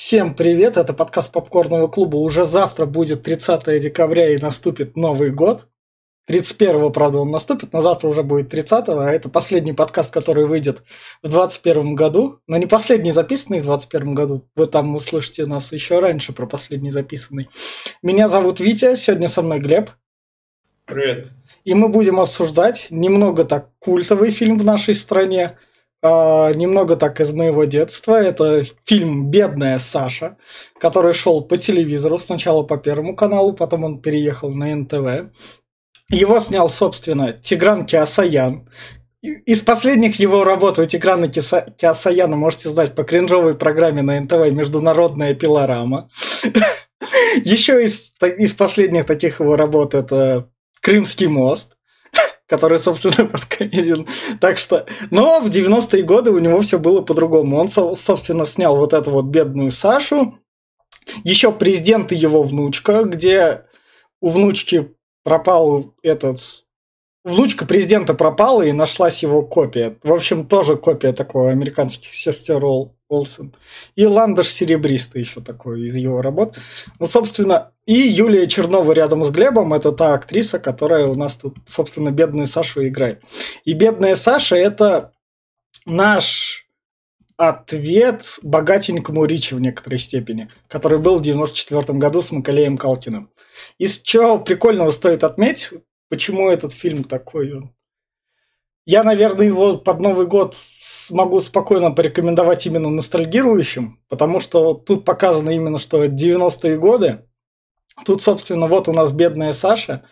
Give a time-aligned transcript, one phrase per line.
[0.00, 2.18] Всем привет, это подкаст Попкорного клуба.
[2.18, 5.66] Уже завтра будет 30 декабря и наступит Новый год.
[6.30, 9.00] 31-го, правда, он наступит, но завтра уже будет 30-го.
[9.00, 10.84] А это последний подкаст, который выйдет
[11.20, 12.38] в 2021 году.
[12.46, 14.48] Но не последний записанный в 2021 году.
[14.54, 17.48] Вы там услышите нас еще раньше про последний записанный.
[18.00, 19.90] Меня зовут Витя, сегодня со мной Глеб.
[20.84, 21.32] Привет.
[21.64, 25.58] И мы будем обсуждать немного так культовый фильм в нашей стране–
[26.00, 28.22] Uh, немного так из моего детства.
[28.22, 30.36] Это фильм «Бедная Саша»,
[30.78, 35.32] который шел по телевизору, сначала по Первому каналу, потом он переехал на НТВ.
[36.10, 38.68] Его снял, собственно, Тигран Киасаян.
[39.20, 45.34] Из последних его работ вы Тиграна Киасаяна можете знать по кринжовой программе на НТВ «Международная
[45.34, 46.10] пилорама».
[47.44, 50.48] Еще из, из последних таких его работ это
[50.80, 51.77] «Крымский мост»
[52.48, 54.08] который, собственно, подкомеден.
[54.40, 54.86] Так что...
[55.10, 57.58] Но в 90-е годы у него все было по-другому.
[57.58, 60.38] Он, собственно, снял вот эту вот бедную Сашу.
[61.24, 63.64] Еще президент и его внучка, где
[64.20, 66.40] у внучки пропал этот...
[67.24, 69.98] Внучка президента пропала и нашлась его копия.
[70.02, 72.64] В общем, тоже копия такого американских сестер
[73.08, 73.54] Олсен.
[73.96, 76.58] И Ландыш Серебристый еще такой из его работ.
[76.98, 81.56] Ну, собственно, и Юлия Чернова рядом с Глебом– это та актриса, которая у нас тут,
[81.66, 83.22] собственно, бедную Сашу играет.
[83.64, 85.12] И бедная Саша– это
[85.86, 86.66] наш
[87.36, 93.30] ответ богатенькому Ричи в некоторой степени, который был в 94 году с Макалеем Калкиным.
[93.78, 95.70] Из чего прикольного стоит отметить,
[96.08, 97.70] почему этот фильм такой
[98.88, 100.54] я, наверное, его под Новый год
[101.10, 107.24] могу спокойно порекомендовать именно ностальгирующим, потому что тут показано именно, что 90-е годы.
[108.04, 110.04] Тут, собственно, вот у нас бедная Саша,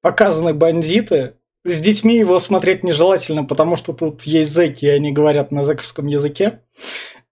[0.00, 1.36] показаны бандиты.
[1.64, 6.06] С детьми его смотреть нежелательно, потому что тут есть зэки, и они говорят на зэковском
[6.06, 6.60] языке.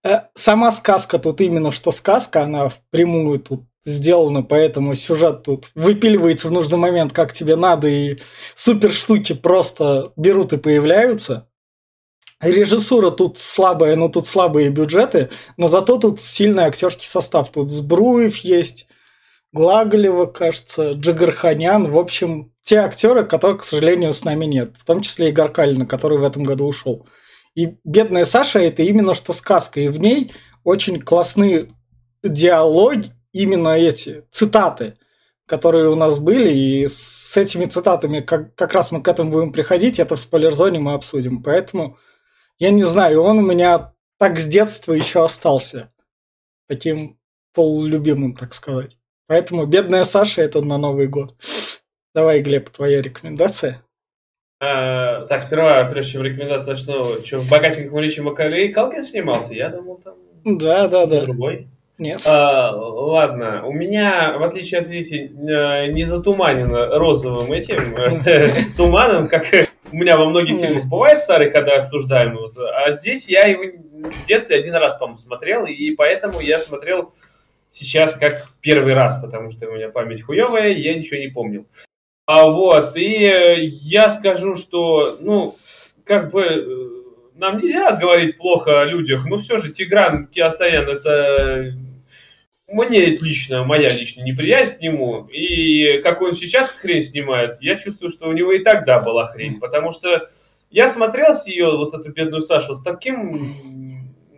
[0.03, 6.47] Э, сама сказка тут именно что сказка, она впрямую тут сделано, поэтому сюжет тут выпиливается
[6.47, 8.19] в нужный момент, как тебе надо, и
[8.55, 11.49] супер штуки просто берут и появляются.
[12.41, 17.51] Режиссура тут слабая, но тут слабые бюджеты, но зато тут сильный актерский состав.
[17.51, 18.87] Тут Сбруев есть,
[19.53, 21.91] Глаголева, кажется, Джигарханян.
[21.91, 24.75] В общем, те актеры, которых, к сожалению, с нами нет.
[24.77, 27.05] В том числе и Гаркалина, который в этом году ушел.
[27.53, 29.81] И «Бедная Саша»– это именно что сказка.
[29.81, 31.67] И в ней очень классные
[32.23, 34.95] диалоги, именно эти цитаты,
[35.45, 39.51] которые у нас были, и с этими цитатами как, как раз мы к этому будем
[39.51, 41.43] приходить, это в спойлер-зоне мы обсудим.
[41.43, 41.97] Поэтому,
[42.61, 45.91] я не знаю, он у меня так с детства еще остался.
[46.69, 47.17] Таким
[47.55, 48.99] полулюбимым, так сказать.
[49.25, 51.33] Поэтому «Бедная Саша»– это на Новый год.
[52.13, 53.81] Давай, Глеб, твоя рекомендация.
[54.59, 59.53] А, так, сперва, прежде чем рекомендацию начну, что в «Богатеньком Ричи Макалей Калкин снимался?
[59.55, 60.13] Я думал, там...
[60.45, 61.21] Да, да, да.
[61.21, 61.67] Другой.
[61.97, 62.21] Нет.
[62.27, 69.29] А, ладно, у меня, в отличие от Вити, э, не затуманено розовым этим э, туманом,
[69.29, 69.45] как
[69.91, 72.37] у меня во многих фильмах бывает старый, когда обсуждаем.
[72.37, 73.63] Вот, а здесь я его
[74.09, 77.13] в детстве один раз, по-моему, смотрел, и поэтому я смотрел
[77.69, 81.65] сейчас как первый раз, потому что у меня память хуевая, я ничего не помнил.
[82.25, 85.57] А вот, и э, я скажу, что, ну,
[86.05, 87.01] как бы,
[87.35, 91.73] нам нельзя говорить плохо о людях, но все же Тигран Киасаян это
[92.71, 98.11] мне лично, моя личная неприязнь к нему, и как он сейчас хрень снимает, я чувствую,
[98.11, 100.29] что у него и тогда была хрень, потому что
[100.69, 103.31] я смотрел с ее, вот эту бедную Сашу, с таким,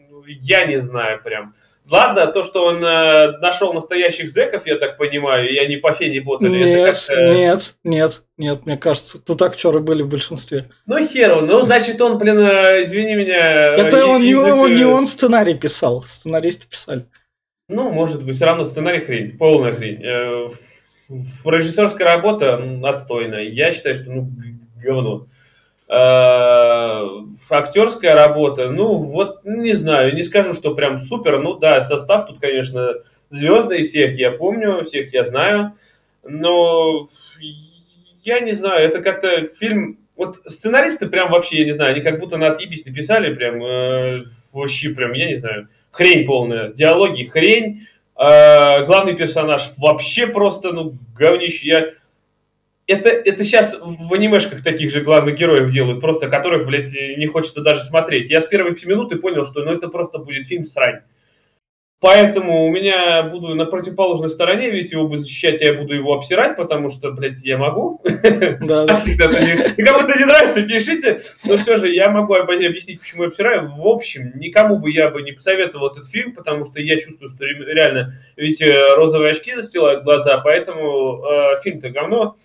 [0.09, 1.53] ну, я не знаю прям,
[1.89, 6.21] Ладно, то, что он э, нашел настоящих зэков, я так понимаю, и они по фене
[6.21, 6.63] ботали.
[6.63, 10.69] Нет, нет, нет, нет, мне кажется, тут актеры были в большинстве.
[10.85, 13.75] Ну хер он, ну значит он, блин, э, извини меня.
[13.75, 17.05] Это он, не, он, не он сценарий писал, сценаристы писали.
[17.73, 19.99] Ну, может быть, все равно сценарий хрень, полная хрень.
[20.03, 20.47] Э,
[21.43, 23.43] режиссерская работа отстойная.
[23.43, 24.29] Я считаю, что ну,
[24.81, 25.25] говно.
[25.89, 31.39] Э, актерская работа, ну вот, не знаю, не скажу, что прям супер.
[31.39, 32.93] Ну да, состав тут, конечно,
[33.31, 35.73] звездный, всех я помню, всех я знаю.
[36.23, 37.09] Но
[38.23, 39.97] я не знаю, это как-то фильм...
[40.15, 44.21] Вот сценаристы прям вообще, я не знаю, они как будто на отъебись написали прям, э,
[44.53, 46.73] вообще прям, я не знаю, хрень полная.
[46.73, 47.87] Диалоги хрень.
[48.17, 51.67] Э, главный персонаж вообще просто, ну, говнище.
[51.67, 51.87] Я...
[52.85, 57.61] Это, это сейчас в анимешках таких же главных героев делают, просто которых, блядь, не хочется
[57.61, 58.29] даже смотреть.
[58.29, 60.99] Я с первой минуты понял, что ну, это просто будет фильм срань.
[62.03, 66.57] Поэтому у меня буду на противоположной стороне, весь его будет защищать, я буду его обсирать,
[66.57, 68.01] потому что, блядь, я могу.
[68.03, 68.97] Да, да.
[68.97, 71.21] Кому-то не нравится, пишите.
[71.45, 73.71] Но все же я могу объяснить, почему я обсираю.
[73.77, 77.45] В общем, никому бы я бы не посоветовал этот фильм, потому что я чувствую, что
[77.45, 82.35] реально, ведь э, розовые очки застилают глаза, поэтому э, фильм-то говно.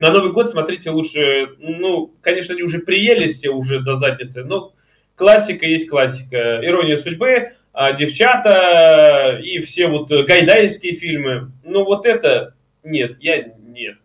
[0.00, 4.74] На Новый год смотрите лучше, ну, конечно, они уже приелись все уже до задницы, но
[5.14, 6.60] классика есть классика.
[6.62, 11.52] Ирония судьбы, девчата и все вот гайдайские фильмы.
[11.64, 13.96] Ну вот это нет, я нет,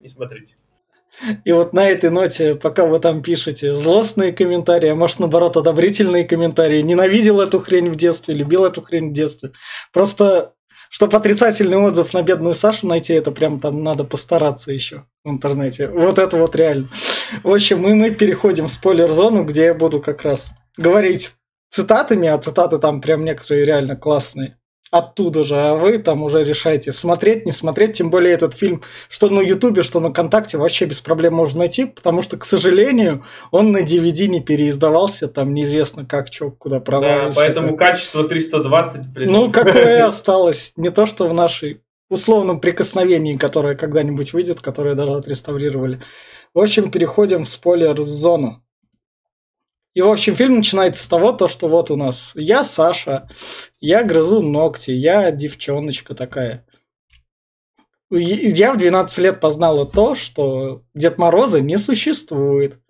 [0.00, 0.54] не смотрите.
[1.44, 6.24] И вот на этой ноте, пока вы там пишете злостные комментарии, а может наоборот одобрительные
[6.24, 9.52] комментарии, ненавидел эту хрень в детстве, любил эту хрень в детстве.
[9.92, 10.54] Просто,
[10.90, 15.86] чтобы отрицательный отзыв на бедную Сашу найти, это прям там надо постараться еще в интернете.
[15.86, 16.88] Вот это вот реально.
[17.42, 21.32] В общем, и мы переходим в спойлер-зону, где я буду как раз говорить
[21.74, 24.56] цитатами, а цитаты там прям некоторые реально классные.
[24.92, 29.28] Оттуда же, а вы там уже решаете, смотреть, не смотреть, тем более этот фильм, что
[29.28, 33.72] на Ютубе, что на ВКонтакте вообще без проблем можно найти, потому что, к сожалению, он
[33.72, 37.40] на DVD не переиздавался, там неизвестно как, что, куда проваливался.
[37.40, 37.76] Да, поэтому это...
[37.76, 39.08] качество 320.
[39.08, 39.32] Блин.
[39.32, 45.14] Ну, какое осталось, не то, что в нашей условном прикосновении, которое когда-нибудь выйдет, которое даже
[45.14, 46.00] отреставрировали.
[46.52, 48.63] В общем, переходим в спойлер-зону.
[49.94, 53.28] И, в общем, фильм начинается с того, то, что вот у нас я Саша,
[53.80, 56.66] я грызу ногти, я девчоночка такая.
[58.10, 62.80] Я в 12 лет познала то, что Дед Мороза не существует.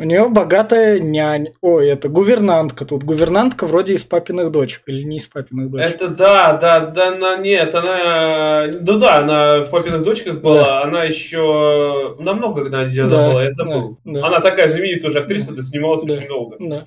[0.00, 1.48] У нее богатая нянь.
[1.60, 3.02] Ой, это гувернантка тут.
[3.02, 5.96] Гувернантка вроде из папиных дочек или не из папиных дочек.
[5.96, 10.82] Это да, да, да, она, нет, она, ну да, она в папиных дочках была, да.
[10.84, 13.98] она еще намного когда где да, была, я забыл.
[14.04, 14.26] Да, да.
[14.28, 15.62] Она такая знаменитая уже актриса, да.
[15.62, 16.56] снималась да, очень долго.
[16.60, 16.86] Да.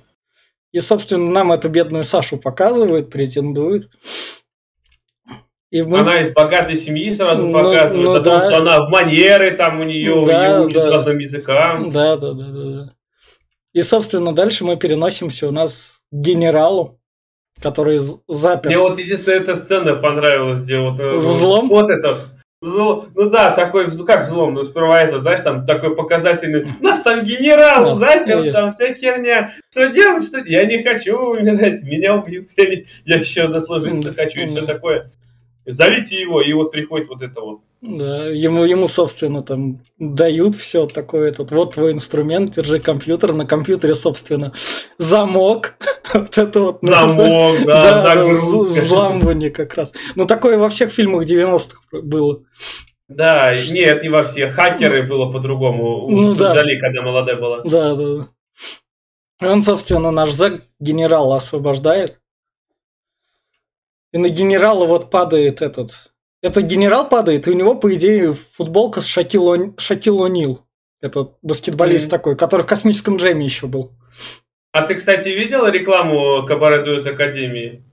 [0.72, 3.90] И, собственно, нам эту бедную Сашу показывают, претендует.
[5.70, 6.00] И мы...
[6.00, 8.48] Она из богатой семьи сразу ну, показывает, ну, потому да.
[8.48, 10.90] что она в манеры там у нее, да, у нее учит да.
[10.90, 11.90] разным языкам.
[11.90, 12.94] Да, да, да, да, да.
[13.72, 17.00] И, собственно, дальше мы переносимся у нас к генералу,
[17.60, 18.70] который запер.
[18.70, 21.00] Мне вот единственная эта сцена понравилась, где вот...
[21.00, 21.68] Э, Взлом?
[21.68, 22.28] Вот это.
[22.60, 23.10] Взлом.
[23.14, 27.94] Ну да, такой, как взлом, ну сперва это, знаешь, там такой показательный, нас там генерал
[27.96, 32.86] запер, там вся херня, что делать, что я не хочу умирать, меня убьют, я, не...
[33.04, 35.10] я еще дослужиться хочу и все такое.
[35.66, 37.62] Зовите его, и вот приходит вот это вот.
[37.82, 43.44] Да, ему, ему, собственно, там дают все такое этот, вот твой инструмент, держи компьютер, на
[43.44, 44.52] компьютере, собственно,
[44.98, 45.74] замок,
[46.14, 46.78] вот это вот.
[46.80, 49.92] Замок, да, да, взламывание как раз.
[50.14, 52.44] Ну, такое во всех фильмах 90-х было.
[53.08, 54.54] Да, нет, не во всех.
[54.54, 56.08] Хакеры было по-другому.
[56.08, 56.54] Ну, да.
[56.54, 57.62] Жали, когда молодая была.
[57.64, 58.28] Да, да.
[59.40, 62.20] Он, собственно, наш Зак генерала освобождает.
[64.12, 66.11] И на генерала вот падает этот...
[66.42, 69.74] Это генерал падает, и у него, по идее, футболка с Шакил.
[69.78, 70.58] Шакил О'Нил.
[71.00, 72.10] Этот баскетболист mm-hmm.
[72.10, 73.92] такой, который в космическом джеме еще был.
[74.72, 77.84] А ты, кстати, видел рекламу Кабаре Дуэт Академии?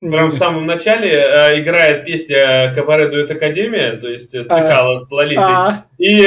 [0.00, 5.10] Прям в самом начале э, играет песня Кабаре Дуэт Академия, то есть Цикала а, с
[5.10, 5.44] Лолитой.
[5.44, 6.26] А, и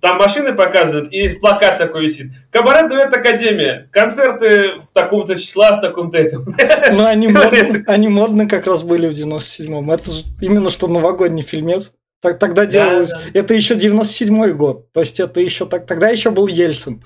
[0.00, 2.26] там машины показывают, и плакат такой висит.
[2.50, 3.88] Кабаре Дуэт Академия.
[3.92, 6.54] Концерты в таком-то числа, в таком-то этом.
[6.92, 9.90] Ну, они, модно, они модно как раз были в 97-м.
[9.90, 11.94] Это же именно что новогодний фильмец.
[12.20, 13.10] Так, тогда делалось.
[13.10, 13.40] Да, да.
[13.40, 14.92] Это еще 97-й год.
[14.92, 15.86] То есть это еще так.
[15.86, 17.02] Тогда еще был Ельцин.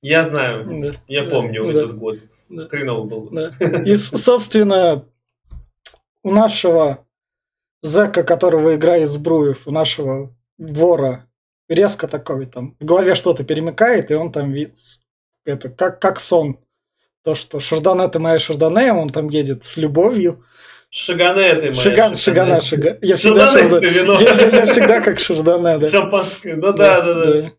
[0.00, 0.66] Я знаю.
[0.68, 0.90] Да.
[1.06, 1.70] Я помню да.
[1.70, 2.18] этот год.
[2.48, 2.66] Да.
[2.66, 3.28] Хреново был.
[3.30, 3.50] Да.
[3.84, 5.04] И, собственно,
[6.22, 7.06] у нашего
[7.82, 11.28] зэка, которого играет Збруев, у нашего вора,
[11.68, 14.54] резко такой там в голове что-то перемыкает, и он там
[15.44, 16.58] это как, как сон.
[17.24, 20.44] То, что Шардане ты моя Шардане, он там едет с любовью.
[20.90, 22.98] Шагане ты моя Шиган, Шигана, Шигана.
[23.00, 25.88] Я всегда, Шардане, я, я, я всегда как Шардане, да.
[25.88, 27.24] Шампанское, ну да, да, да.
[27.24, 27.52] да.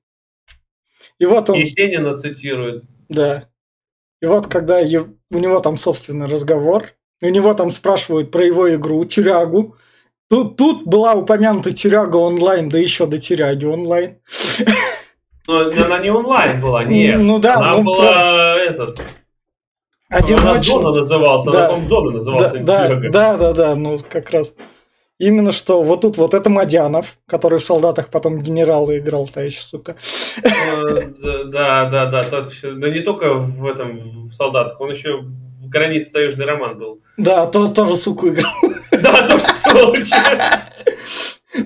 [1.19, 1.59] И вот он...
[1.59, 2.83] Есенина цитирует.
[3.09, 3.49] Да.
[4.21, 9.03] И вот когда у него там собственный разговор, у него там спрашивают про его игру
[9.05, 9.75] «Тюрягу».
[10.29, 14.17] Тут, тут была упомянута «Тюряга онлайн», да еще до «Тюряги онлайн».
[15.47, 17.19] Но она не онлайн была, нет.
[17.19, 17.55] Ну да.
[17.57, 18.55] Она ну, была про...
[18.57, 19.01] этот...
[20.09, 20.51] Одиночный.
[20.51, 21.73] Она зона назывался, да.
[21.73, 22.59] она, зона назывался.
[22.59, 24.53] Да, да, да, да, да, ну как раз.
[25.19, 29.63] Именно что вот тут вот это Мадянов, который в солдатах потом генерала играл, та еще,
[29.63, 29.95] сука.
[30.43, 31.09] Э,
[31.45, 35.23] да, да, да, да, не только в этом в солдатах, он еще
[35.73, 37.01] границ таежный роман был.
[37.17, 38.53] Да, то, тоже суку играл.
[38.91, 40.11] Да, тоже сволочь.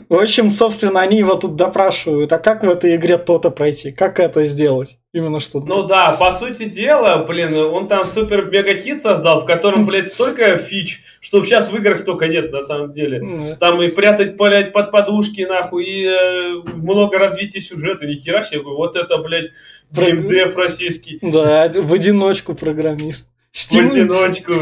[0.10, 2.32] В общем, собственно, они его тут допрашивают.
[2.34, 3.92] А как в этой игре то-то пройти?
[3.92, 4.98] Как это сделать?
[5.14, 10.08] Именно что Ну да, по сути дела, блин, он там супер-мега-хит создал, в котором, блядь,
[10.08, 13.20] столько фич, что сейчас в играх столько нет, на самом деле.
[13.20, 13.56] Mm.
[13.58, 18.62] Там и прятать, блядь, под подушки, нахуй, и э, много развития сюжета, ни хера себе.
[18.62, 19.52] Вот это, блядь,
[19.92, 21.20] геймдев российский.
[21.22, 23.28] Да, в одиночку программист.
[23.58, 23.90] Steam...
[23.90, 24.54] В одиночку.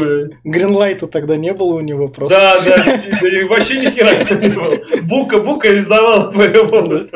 [0.42, 2.34] Гринлайта тогда не было у него просто.
[2.38, 2.76] Да, да,
[3.20, 5.02] да вообще ни хера не было.
[5.02, 7.06] Бука, Бука издавала по-любому.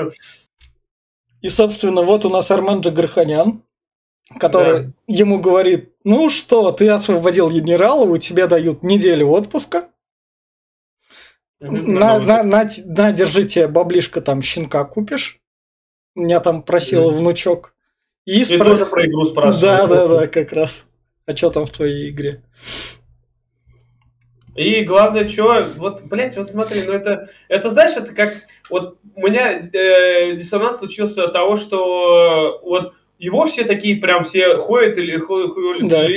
[1.41, 3.63] И, собственно, вот у нас Арман Джагарханян,
[4.39, 4.93] который да.
[5.07, 9.89] ему говорит, ну что, ты освободил генерала, у тебя дают неделю отпуска.
[11.61, 15.41] На, на, на, на, держите баблишка, там щенка купишь.
[16.15, 17.75] Меня там просил внучок.
[18.27, 18.67] И, спро...
[18.67, 19.63] тоже про игру спрашивают.
[19.63, 20.85] Да, да, да, как раз.
[21.31, 22.43] А что там в твоей игре?
[24.57, 29.29] И главное, что, вот, блядь, вот смотри, ну это, это знаешь, это как, вот у
[29.29, 35.19] меня э, диссонанс случился от того, что вот его все такие прям все ходят или
[35.19, 36.09] ходят, да.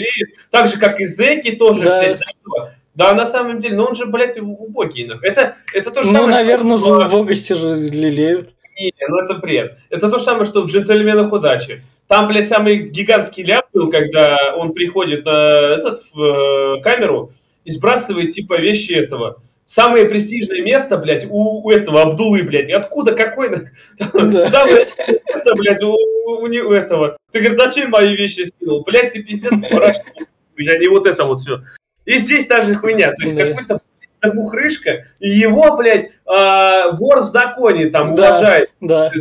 [0.50, 2.00] так же, как и зэки тоже, да.
[2.00, 2.70] блядь, за что?
[2.96, 5.08] Да, на самом деле, но он же, блядь, убогий.
[5.22, 7.00] Это, это то же ну, самое, наверное, что...
[7.02, 8.50] за убогости же лелеют.
[8.80, 9.78] Не, ну это бред.
[9.92, 11.84] Это то же самое, что в «Джентльменах удачи».
[12.08, 17.32] Там, блядь, самый гигантский ляп был, когда он приходит на этот, в э, камеру
[17.64, 19.42] и сбрасывает, типа, вещи этого.
[19.66, 22.70] Самое престижное место, блядь, у, у этого Абдулы, блядь.
[22.70, 23.14] Откуда?
[23.14, 23.50] Какой?
[23.98, 24.50] Да.
[24.50, 27.18] Самое место, блядь, у, у, у этого.
[27.32, 28.84] Ты, говорит, зачем мои вещи скинул?
[28.84, 30.12] Блядь, ты пиздец, парашка.
[30.58, 31.62] И вот это вот все.
[32.06, 33.14] И здесь та же хуйня.
[33.14, 33.80] То есть какой-то
[34.22, 38.70] забухрышка, и его, блядь, э, вор в законе там да, уважает.
[38.80, 39.12] Да.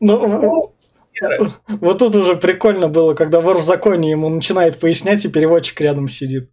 [0.00, 0.72] Ну,
[1.66, 6.08] вот тут уже прикольно было, когда вор в законе ему начинает пояснять, и переводчик рядом
[6.08, 6.50] сидит.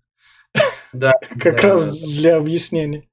[0.93, 1.13] Да.
[1.39, 2.07] Как да, раз да.
[2.07, 3.03] для объяснения.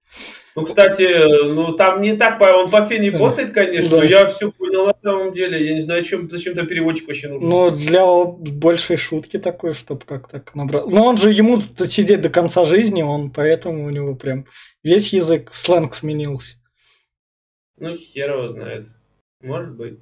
[0.54, 3.96] Ну, кстати, ну там не так, он по фене работает, конечно, Да.
[3.98, 5.66] но я все понял на самом деле.
[5.66, 7.48] Я не знаю, чем, зачем то переводчик вообще нужен.
[7.48, 10.86] Ну, для большей шутки такой, чтобы как так набрать.
[10.86, 14.46] Но он же ему сидеть до конца жизни, он поэтому у него прям
[14.82, 16.56] весь язык, сленг сменился.
[17.78, 18.88] Ну, хер его знает.
[19.40, 19.98] Может быть.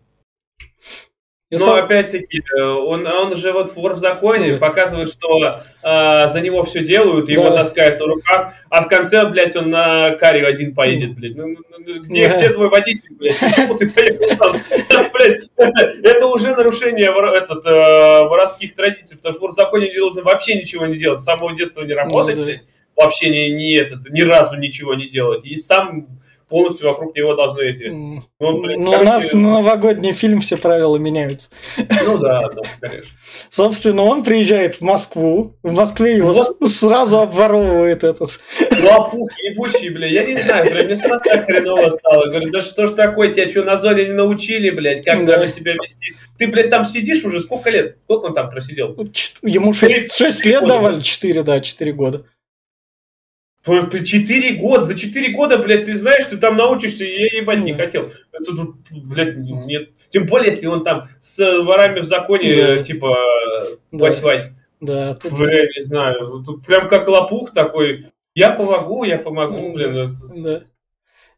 [1.51, 5.61] И Но сам- опять-таки, э, он, он же вот в вор в законе показывает, что
[5.83, 7.65] э, за него все делают, его Да.
[7.65, 11.35] таскают на руках, а в конце, блядь, он на каре один поедет, блядь.
[11.35, 12.37] Ну, ну, ну, где, Да.
[12.39, 13.37] где твой водитель, блядь?
[13.41, 14.27] Почему ты поехал
[16.05, 20.87] это, уже нарушение этот, э, воровских традиций, потому что в законе не должен вообще ничего
[20.87, 22.63] не делать, с самого детства не работать, Ну блядь,
[22.95, 23.29] вообще
[23.75, 25.45] этот, ни разу ничего не делать.
[25.45, 26.07] И сам
[26.51, 27.63] полностью вокруг него должны.
[27.63, 28.25] М.
[28.41, 31.49] Ну, блядь, Ну, у нас на новогодний фильм все правила меняются.
[32.05, 33.17] Ну да, да, конечно.
[33.51, 35.57] Собственно, он приезжает в Москву.
[35.63, 38.39] В Москве его с- сразу обворовывает этот.
[38.83, 42.27] Лопух ебучий, бля, я не знаю, бля, мне сразу так хреново стало.
[42.27, 45.39] Говорю, да что ж такое, тебя что, на зоне не научили, блядь, как Да.
[45.39, 46.15] надо себя вести?
[46.39, 47.97] Ты, блядь, там сидишь уже сколько лет?
[48.05, 48.97] Сколько он там просидел?
[49.43, 50.75] Ему 6, Четыре лет года.
[50.75, 52.25] давали, 4, да, 4 года.
[53.65, 58.11] Четыре года, за четыре года, блядь, ты знаешь, ты там научишься, я ебать не хотел.
[58.33, 58.53] Это
[58.91, 59.91] блядь, нет.
[60.09, 62.83] Тем более, если он там с ворами в законе, Да.
[62.83, 63.17] типа,
[63.93, 63.99] Да.
[64.07, 64.49] вась-вась.
[64.81, 69.97] Да, тут- Бля, не знаю, тут прям как лопух такой, я помогу, я помогу, блин.
[70.13, 70.63] это- да.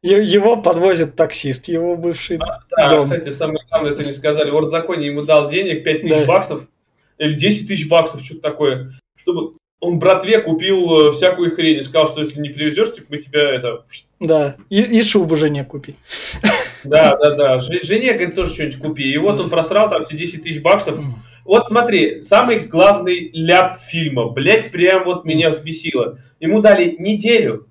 [0.02, 3.02] Его подвозит таксист, его бывший Да, дом.
[3.02, 4.50] кстати, самое главное, это не сказали.
[4.50, 6.25] Вор в законе ему дал денег, 5 тысяч Да.
[6.25, 6.67] баксов,
[7.19, 12.07] или 10 тысяч баксов, что-то такое, чтобы он братве купил э, всякую хрень и сказал,
[12.07, 13.85] что если не привезешь, типа, мы тебя это...
[14.21, 15.97] Да, и, и шубу жене купи.
[16.85, 17.61] Да, да, да.
[17.61, 19.03] Жене, говорит, тоже что-нибудь купи.
[19.03, 21.01] И вот он просрал там все 10 тысяч баксов.
[21.45, 26.19] Вот смотри, самый главный ляп фильма, блять, прям вот меня взбесило.
[26.39, 27.67] Ему дали неделю.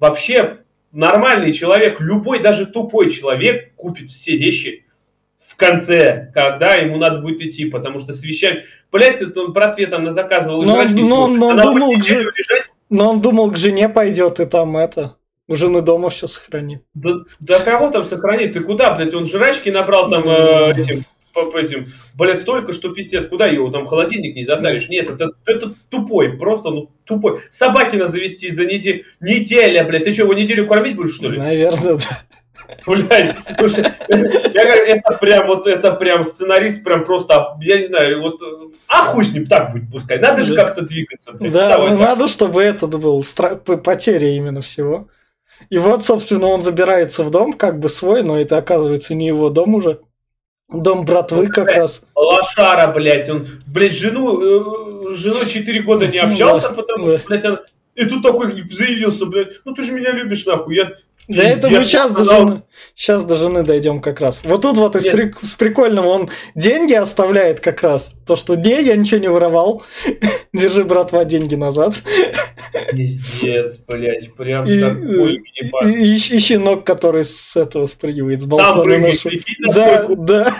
[0.00, 0.58] Вообще,
[0.90, 4.84] нормальный человек, любой, даже тупой человек купит все вещи
[5.60, 8.64] конце, когда ему надо будет идти, потому что с вещами...
[8.90, 12.64] Блять, он братве там заказывал Но жрачки, но но он думал, неделю же-.
[12.88, 15.16] Но он думал, к жене пойдет и там это.
[15.46, 16.82] У жены дома все сохранит.
[16.94, 18.52] Да, да кого там сохранить?
[18.52, 19.14] Ты куда, блядь?
[19.14, 23.86] Он жрачки набрал там э, этим, по, этим, блядь, столько, что пиздец, куда его там
[23.86, 24.88] холодильник не затаришь?
[24.88, 27.40] Нет, это, это тупой, просто ну тупой.
[27.50, 31.38] Собакина завести за неделю, неделя, блядь, ты что, его неделю кормить будешь, что ли?
[31.38, 32.22] Наверное, да.
[32.86, 38.20] Блядь, слушай, я говорю, это прям, вот это прям сценарист, прям просто, я не знаю,
[38.22, 40.64] вот, э, а хуй с ним, так будет пускай, надо же Да.
[40.64, 41.52] как-то двигаться, блядь.
[41.52, 42.08] Да, Давай, ну, так.
[42.08, 45.08] надо, чтобы это был стра- потеря именно всего.
[45.68, 49.50] И вот, собственно, он забирается в дом, как бы свой, но это оказывается не его
[49.50, 50.00] дом уже.
[50.72, 51.76] Дом братвы как блядь.
[51.78, 52.02] раз.
[52.14, 57.06] Лошара, блядь, он, блядь, жену, э, с женой 4 года не Ну, общался, да, потому
[57.06, 57.18] да.
[57.18, 57.58] что, блядь, она...
[57.96, 60.92] И тут такой заявился, блядь, ну ты же меня любишь, нахуй, я...
[61.36, 62.62] Да это мы сейчас до, жены,
[62.96, 64.42] сейчас до жены дойдем как раз.
[64.44, 68.14] Вот тут вот из при, с прикольного он деньги оставляет как раз.
[68.26, 69.84] То, что не, я ничего не воровал.
[70.52, 72.02] Держи, братва, деньги назад.
[72.90, 78.74] Пиздец, блядь, прям и, такой и, и, и щенок, который с этого спрыгивает, с балкона.
[78.74, 79.20] Сам прыгает,
[79.72, 80.56] да, да.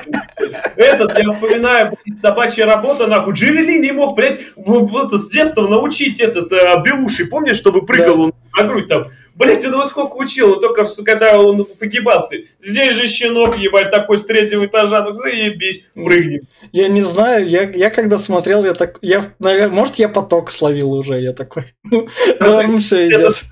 [0.76, 3.34] Этот, я вспоминаю, собачья работа, нахуй.
[3.34, 8.22] Джерели не мог, блядь, вот с детства научить этот э, Белуши, помнишь, чтобы прыгал да.
[8.22, 9.06] он на грудь там.
[9.34, 12.28] Блять, он его сколько учил, но только когда он погибал.
[12.28, 12.46] Ты.
[12.62, 16.42] Здесь же щенок, ебать, такой с третьего этажа, ну заебись, прыгнем.
[16.72, 20.92] Я не знаю, я, я когда смотрел, я так, я, наверное, может, я поток словил
[20.92, 22.06] уже, я такой, ну,
[22.40, 23.42] ладно, все идет.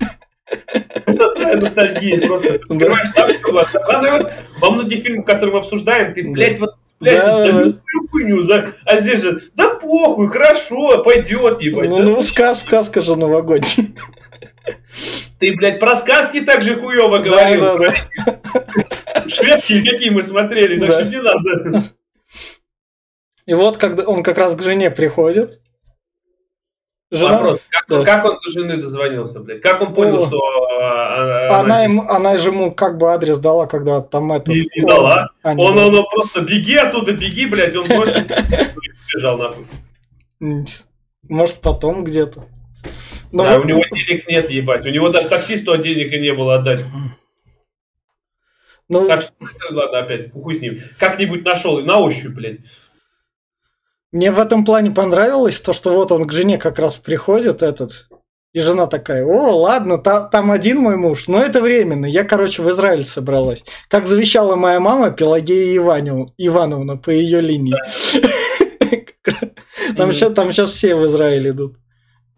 [1.05, 2.59] Это твоя ностальгия просто.
[4.59, 7.73] Во многих фильмах, которые мы обсуждаем, ты, блядь, вот да,
[8.11, 8.45] хуйню,
[8.85, 11.89] а здесь же, да похуй, хорошо, пойдет, ебать.
[11.89, 13.87] Ну, ну, сказ, сказка же новогодняя.
[15.39, 17.61] Ты, блядь, про сказки так же хуево говорил.
[17.61, 19.29] Да, да, да.
[19.29, 21.83] Шведские какие мы смотрели, так что не надо.
[23.45, 25.59] И вот, когда он как раз к жене приходит.
[27.11, 27.33] Жена...
[27.33, 28.03] Вопрос, как, да.
[28.03, 29.61] как он до жены дозвонился, блядь?
[29.61, 30.27] Как он понял, О.
[30.27, 30.39] что
[30.79, 34.51] а, она, она, ему, она же ему как бы адрес дала, когда там это...
[34.51, 35.31] Не, не дала.
[35.41, 38.21] А, он, он, он просто беги оттуда, беги, блядь, он бросил,
[39.15, 39.65] бежал нахуй.
[41.23, 42.45] Может, потом где-то.
[43.31, 43.65] Но да, вот...
[43.65, 44.85] у него денег нет, ебать.
[44.85, 46.85] У него даже таксисту денег и не было отдать.
[48.87, 49.07] Ну...
[49.07, 49.33] Так что,
[49.71, 50.79] ладно, опять, хуй с ним.
[50.97, 52.59] Как-нибудь нашел, на ощупь, блядь.
[54.11, 58.09] Мне в этом плане понравилось то, что вот он к жене как раз приходит этот,
[58.51, 62.07] и жена такая, о, ладно, та, там один мой муж, но это временно.
[62.07, 63.63] Я, короче, в Израиль собралась.
[63.87, 67.75] Как завещала моя мама Пелагея Иванов, Ивановна по ее линии.
[69.95, 71.75] Там сейчас все в Израиль идут.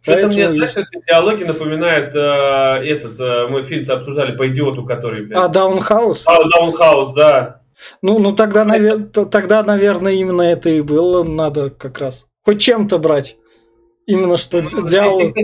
[0.01, 2.19] Что-то мне, знаешь, эти диалоги напоминают э,
[2.87, 5.25] этот, э, мой фильм-то обсуждали по идиоту, который...
[5.25, 5.39] Блядь.
[5.39, 6.25] А, Даунхаус?
[6.27, 7.61] А, Даунхаус, да.
[8.01, 9.05] Ну, ну тогда, навер...
[9.05, 12.27] тогда, наверное, именно это и было надо как раз.
[12.43, 13.37] Хоть чем-то брать.
[14.07, 15.35] Именно что ну, диалог...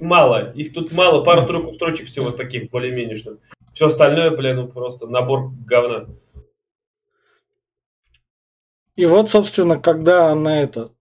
[0.00, 3.38] Мало, их тут мало, пару-тройку строчек всего таких, более-менее, что...
[3.72, 6.06] Все остальное, блин, ну просто набор говна.
[8.96, 10.92] И вот, собственно, когда она это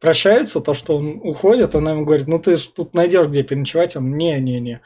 [0.00, 3.96] прощается, то, что он уходит, она ему говорит, ну ты ж тут найдешь где переночевать,
[3.96, 4.80] он, не-не-не,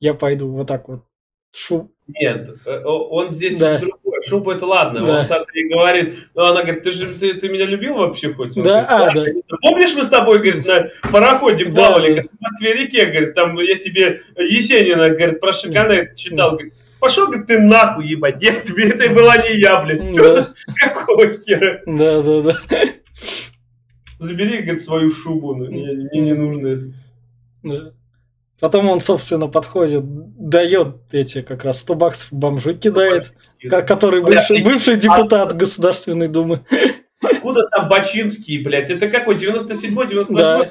[0.00, 1.04] я пойду вот так вот.
[1.50, 1.90] Шу.
[2.06, 3.78] Нет, э, он здесь да.
[3.78, 4.22] другой.
[4.22, 5.04] Шубу это ладно.
[5.04, 5.20] Да.
[5.20, 8.56] Он так и говорит, ну она говорит, ты же ты, ты меня любил вообще хоть?
[8.56, 9.56] Он да, говорит, а, да.
[9.62, 14.20] Помнишь, мы с тобой, говорит, на пароходе плавали, да, в Москве-реке, говорит, там я тебе
[14.36, 19.36] Есенина, говорит, про Шикана читал, говорит, Пошел, говорит, ты нахуй, ебать, я тебе, это была
[19.36, 20.12] не я, блядь.
[20.12, 21.80] Что за, какого хера?
[21.86, 22.60] Да, да, да
[24.18, 26.92] забери, говорит, свою шубу, ну, мне, мне не нужно это.
[27.62, 27.92] Да.
[28.60, 33.32] Потом он, собственно, подходит, дает эти как раз 100 баксов бомжу кидает,
[33.68, 36.64] который бывший, бывший депутат Государственной Думы.
[37.22, 38.90] Откуда там Бачинский, блядь?
[38.90, 40.70] Это какой, 97-й, 98 да.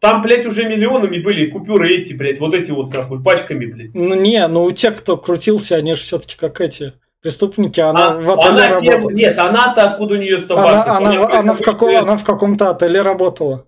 [0.00, 3.94] Там, блядь, уже миллионами были купюры эти, блядь, вот эти вот, нахуй, пачками, блядь.
[3.94, 8.14] Ну, не, ну у тех, кто крутился, они же все-таки как эти, преступники, она а,
[8.14, 9.10] в отеле она работала.
[9.10, 10.96] Нет, она-то откуда у нее 100 баксов?
[10.96, 13.66] Она, она, она, в каком, она в каком-то отеле работала.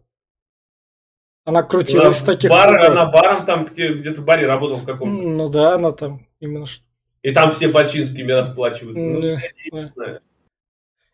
[1.44, 2.50] Она крутилась в таких...
[2.50, 5.22] Бар, она баром там, где, где-то в баре работала в каком-то.
[5.22, 6.84] Ну да, она там именно что.
[7.22, 9.04] И там все бочинскими расплачиваются.
[9.04, 9.38] Ну, да,
[9.72, 10.20] ну, да.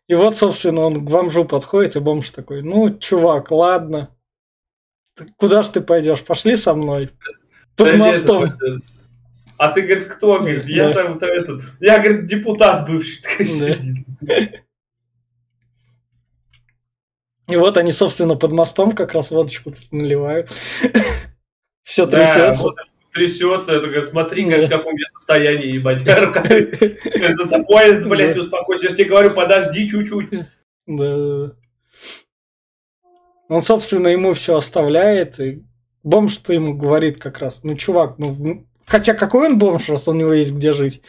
[0.07, 4.09] И вот, собственно, он к бомжу подходит, и бомж такой, ну, чувак, ладно.
[5.35, 6.23] Куда ж ты пойдешь?
[6.23, 7.09] Пошли со мной.
[7.75, 8.45] Под да мостом.
[8.45, 8.83] Нет,
[9.57, 10.39] а ты, говорит, кто?
[10.39, 13.21] Говорит, я там, там этот, я, говорит, депутат бывший.
[17.49, 20.49] И вот они, собственно, под мостом как раз водочку тут наливают.
[21.83, 22.67] Все трясется.
[23.13, 26.01] трясется, это говорит, смотри, как, в каком я состоянии, ебать.
[26.05, 28.83] Это поезд, блядь, успокойся.
[28.85, 30.29] Я же тебе говорю, подожди чуть-чуть.
[30.87, 31.53] Да.
[33.47, 35.63] Он, собственно, ему все оставляет, и
[36.03, 40.33] бомж-то ему говорит как раз, ну, чувак, ну, Хотя какой он бомж, раз у него
[40.33, 41.01] есть где жить?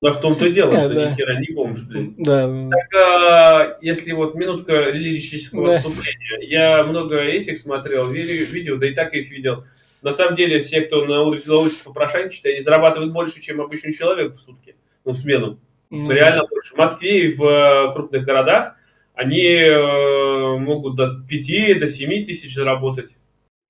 [0.00, 2.14] Да в том-то и дело, что ни хера не бомж, блин.
[2.18, 2.50] Да.
[2.70, 5.78] Так, а, если вот минутка лирического да.
[5.78, 6.40] вступления.
[6.40, 9.64] Я много этих смотрел, видео, да и так их видел.
[10.00, 13.92] На самом деле, все, кто на улице, на улице попрошайничает, они зарабатывают больше, чем обычный
[13.92, 15.60] человек в сутки, ну, в смену.
[15.92, 16.12] Mm.
[16.12, 16.74] Реально больше.
[16.74, 18.74] В Москве и в э, крупных городах
[19.14, 23.10] они э, могут до 5 до 7 тысяч заработать.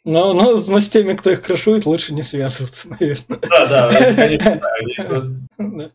[0.05, 3.39] Но, но, но с теми, кто их крышует, лучше не связываться, наверное.
[3.49, 5.91] Да, да, конечно, да.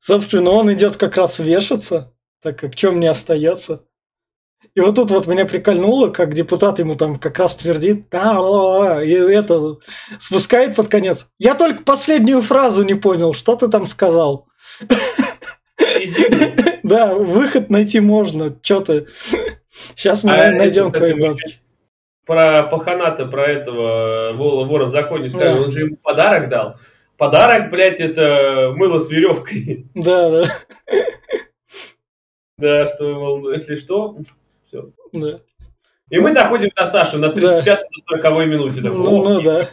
[0.00, 3.84] Собственно, он идет как раз вешаться, так как чем мне остается.
[4.74, 9.12] И вот тут вот меня прикольнуло, как депутат ему там как раз твердит, да, и
[9.12, 9.76] это
[10.18, 11.28] спускает под конец.
[11.38, 14.48] Я только последнюю фразу не понял, что ты там сказал.
[16.82, 18.58] Да, выход найти можно.
[18.62, 19.06] Что ты?
[19.96, 21.60] Сейчас мы а найдем твои бабки.
[22.26, 26.76] Про паханата, про этого вора в законе сказали, он же ему подарок дал.
[27.16, 29.86] Подарок, блядь, это мыло с веревкой.
[29.94, 30.44] Да, да.
[32.56, 34.16] Да, что, мол, если что,
[34.66, 34.90] все.
[35.12, 35.40] Да.
[36.10, 37.76] И мы доходим до Саши на 35-40
[38.22, 38.44] да.
[38.44, 38.80] минуте.
[38.80, 39.70] Так, ну, ну да.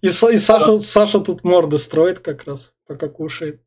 [0.00, 0.78] И, и Саша, да.
[0.78, 3.60] Саша тут морды строит как раз, пока кушает.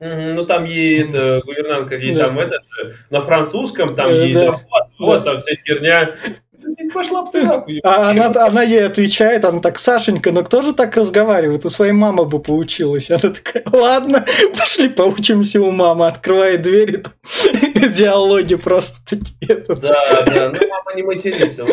[0.00, 2.26] Ну, там ей это, гувернантка, ей да.
[2.26, 2.62] там это,
[3.10, 4.52] на французском, там э, ей да.
[4.52, 4.62] вот,
[4.98, 6.14] вот, там вся херня.
[6.92, 7.80] Пошла бы ты нахуй.
[7.84, 11.64] А она, она ей отвечает, она так, Сашенька, ну кто же так разговаривает?
[11.64, 13.10] У своей мамы бы поучилась.
[13.10, 14.24] Она такая, ладно,
[14.56, 16.06] пошли поучимся у мамы.
[16.06, 17.12] Открывает двери, там,
[17.92, 19.64] диалоги просто такие.
[19.68, 21.64] Да, да, ну мама не матерится.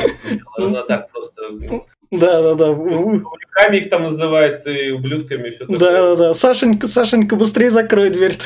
[0.58, 1.42] Она так просто...
[2.12, 2.70] Да, да, да.
[2.70, 5.78] Ублюдками их там называют, и ублюдками, все такое.
[5.78, 6.34] Да, да, да.
[6.34, 8.38] Сашенька, Сашенька, быстрее закрой дверь.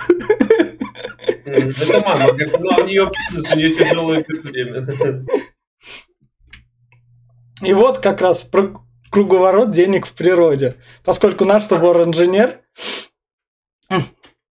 [1.45, 2.25] Это мама,
[2.60, 4.88] ну, а у нее бизнес, у нее тяжелое время.
[7.62, 8.74] И вот как раз про
[9.10, 10.76] круговорот денег в природе.
[11.04, 12.60] Поскольку наш тобор инженер,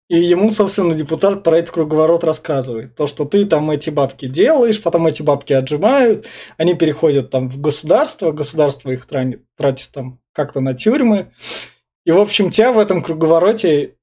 [0.07, 2.95] и ему, собственно, депутат про этот круговорот рассказывает.
[2.95, 7.59] То, что ты там эти бабки делаешь, потом эти бабки отжимают, они переходят там в
[7.59, 11.31] государство, государство их тратит, там как-то на тюрьмы.
[12.05, 13.95] И, в общем, тебя в этом круговороте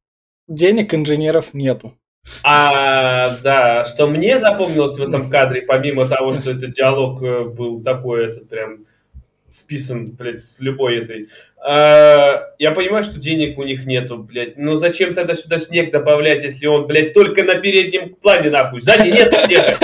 [0.48, 1.94] денег инженеров нету.
[2.42, 7.82] А, да, что мне запомнилось в этом кадре, помимо того, что этот диалог э, был
[7.82, 8.86] такой, это прям
[9.52, 11.28] списан, блядь, с любой этой.
[11.64, 14.56] А, я понимаю, что денег у них нету, блядь.
[14.56, 18.80] Но зачем тогда сюда снег добавлять, если он, блядь, только на переднем плане, нахуй?
[18.80, 19.76] Сзади нет снега.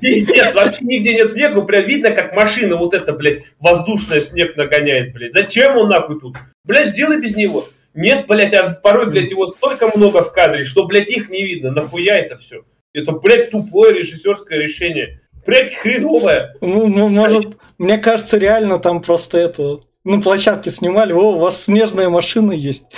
[0.00, 1.60] Пиздец, вообще нигде нет снега.
[1.62, 5.32] Прям видно, как машина вот эта, блядь, воздушная снег нагоняет, блядь.
[5.32, 6.36] Зачем он нахуй тут?
[6.64, 7.64] Блядь, сделай без него.
[7.94, 11.72] Нет, блядь, а порой, блядь, его столько много в кадре, что, блядь, их не видно.
[11.72, 12.64] Нахуя это все?
[12.94, 15.20] Это, блядь, тупое режиссерское решение.
[15.48, 16.54] Блядь, хреновое.
[16.60, 19.80] Ну, ну, может, мне кажется, реально там просто это...
[20.04, 22.84] Ну, площадки снимали, о, у вас снежная машина есть.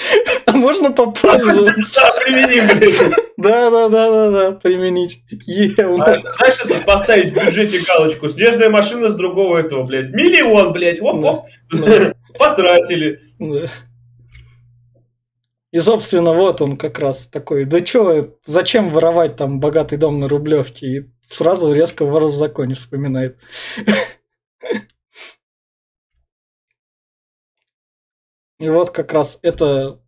[0.46, 2.00] А можно попользоваться?
[2.00, 3.14] Да, применим.
[3.36, 5.22] Да, да, да, да, да, применить.
[5.46, 8.28] Знаешь, это поставить в бюджете галочку.
[8.28, 10.10] Снежная машина с другого этого, блядь.
[10.10, 11.44] Миллион, блядь, оп, оп.
[12.36, 13.20] Потратили.
[15.70, 20.28] И, собственно, вот он как раз такой, да чё, зачем воровать там богатый дом на
[20.28, 20.86] Рублевке?
[20.86, 23.38] И сразу резко вор в законе вспоминает.
[28.58, 30.00] И вот как раз это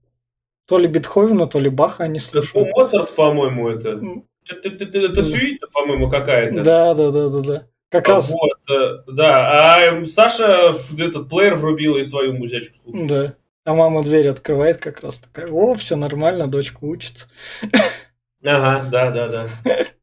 [0.67, 2.69] то ли Бетховена, то ли Баха слушают.
[2.69, 4.01] Это Моцарт, по-моему, это.
[4.47, 6.63] Это сюита, по-моему, какая-то.
[6.63, 7.69] Да, да, да, да, да.
[7.89, 8.31] Как раз.
[8.31, 9.79] Вот, э, да.
[9.79, 13.07] А Саша этот плеер врубила и свою музячку слушает.
[13.07, 13.35] Да.
[13.65, 17.29] А мама дверь открывает как раз такая, о, все нормально, дочка учится.
[18.43, 19.49] Ага, да, да, да.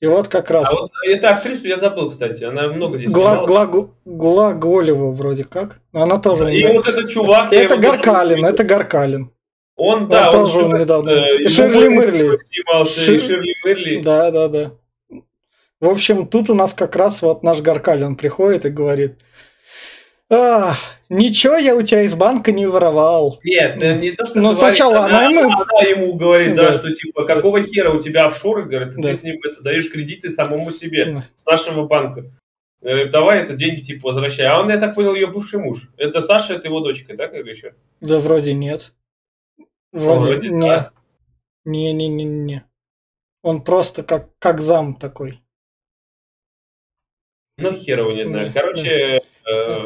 [0.00, 0.70] И вот как раз...
[0.70, 3.94] А вот эту актрису я забыл, кстати, она много здесь Гла Глагу...
[4.04, 5.80] Глаголева вроде как.
[5.92, 6.54] Она тоже...
[6.54, 7.52] И вот этот чувак...
[7.52, 9.32] Это Гаркалин, это Гаркалин.
[9.76, 11.10] Он, да, он, тоже он недавно.
[11.10, 12.38] Э, Ширли Мырли.
[12.84, 13.20] Шир...
[13.20, 14.02] Ширли Мырли.
[14.02, 14.72] Да, да, да.
[15.80, 19.18] В общем, тут у нас как раз вот наш Гаркалин приходит и говорит,
[20.30, 20.74] а,
[21.08, 23.40] ничего я у тебя из банка не воровал.
[23.44, 25.50] Нет, не то, что Но говорит, сначала она, она, ему...
[25.50, 26.68] она ему говорит, да.
[26.68, 29.08] да, что типа, какого хера у тебя офшоры, говорит, да.
[29.08, 31.24] ты с ним это, даешь кредиты самому себе, да.
[31.34, 32.30] с нашего банка.
[32.80, 34.46] Говорит, давай это деньги типа возвращай.
[34.46, 35.88] А он, я так понял, ее бывший муж.
[35.96, 37.74] Это Саша, это его дочка, да, как еще?
[38.00, 38.92] Да вроде нет.
[39.92, 40.60] Вроде, вроде нет.
[40.60, 40.92] Да.
[41.64, 42.64] Не-не-не-не.
[43.42, 45.40] Он просто как, как зам такой.
[47.58, 48.52] Ну, хер его не знаю.
[48.54, 49.20] Короче, э,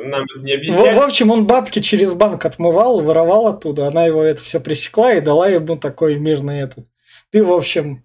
[0.04, 0.94] нам это не объясняют.
[0.94, 3.86] В, в общем, он бабки через банк отмывал, воровал оттуда.
[3.86, 6.84] Она его это все пресекла и дала ему такой мирный этот.
[7.30, 8.02] Ты, в общем,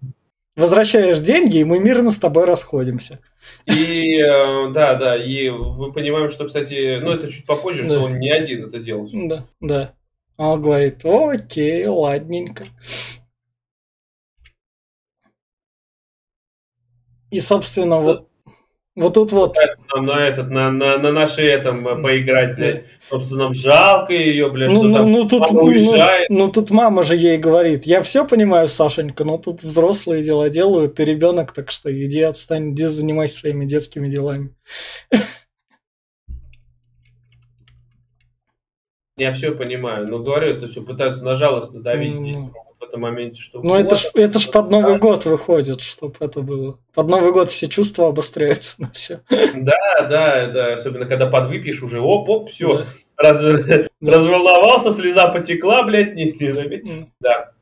[0.56, 3.20] возвращаешь деньги, и мы мирно с тобой расходимся.
[3.66, 7.90] И э, да, да, и мы понимаем, что, кстати, ну это чуть попозже, да.
[7.90, 9.08] что он не один это делал.
[9.12, 9.94] Да, да.
[10.38, 12.68] Он говорит, окей, ладненько.
[17.30, 18.27] И, собственно, вот
[18.98, 19.56] вот тут вот.
[19.94, 22.84] Нам на этот, на, на, на наши этом э, поиграть, блядь.
[23.08, 26.30] Потому что нам жалко ее, блядь, ну, что ну, там ну, тут, мама уезжает.
[26.30, 30.50] Ну, ну, тут мама же ей говорит, я все понимаю, Сашенька, но тут взрослые дела
[30.50, 34.54] делают, ты ребенок, так что иди отстань, иди занимайся своими детскими делами.
[39.16, 42.52] Я все понимаю, но говорю, это все пытаются на жалость надавить Ну.
[42.78, 46.42] В этом моменте, что Ну, это ж, это ж под Новый год выходит, чтобы это
[46.42, 46.78] было.
[46.94, 49.22] Под Новый год все чувства обостряются на все.
[49.28, 52.84] Да, да, да, особенно когда подвыпьешь уже, оп, оп, все,
[53.16, 57.10] разволновался, слеза потекла, блядь, не, не заметил.
[57.20, 57.52] Да.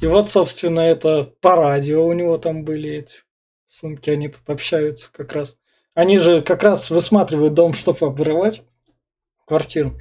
[0.00, 3.16] И вот, собственно, это по радио у него там были эти
[3.68, 5.56] сумки, они тут общаются как раз.
[5.94, 8.62] Они же как раз высматривают дом, чтобы обрывать
[9.46, 9.96] квартиру.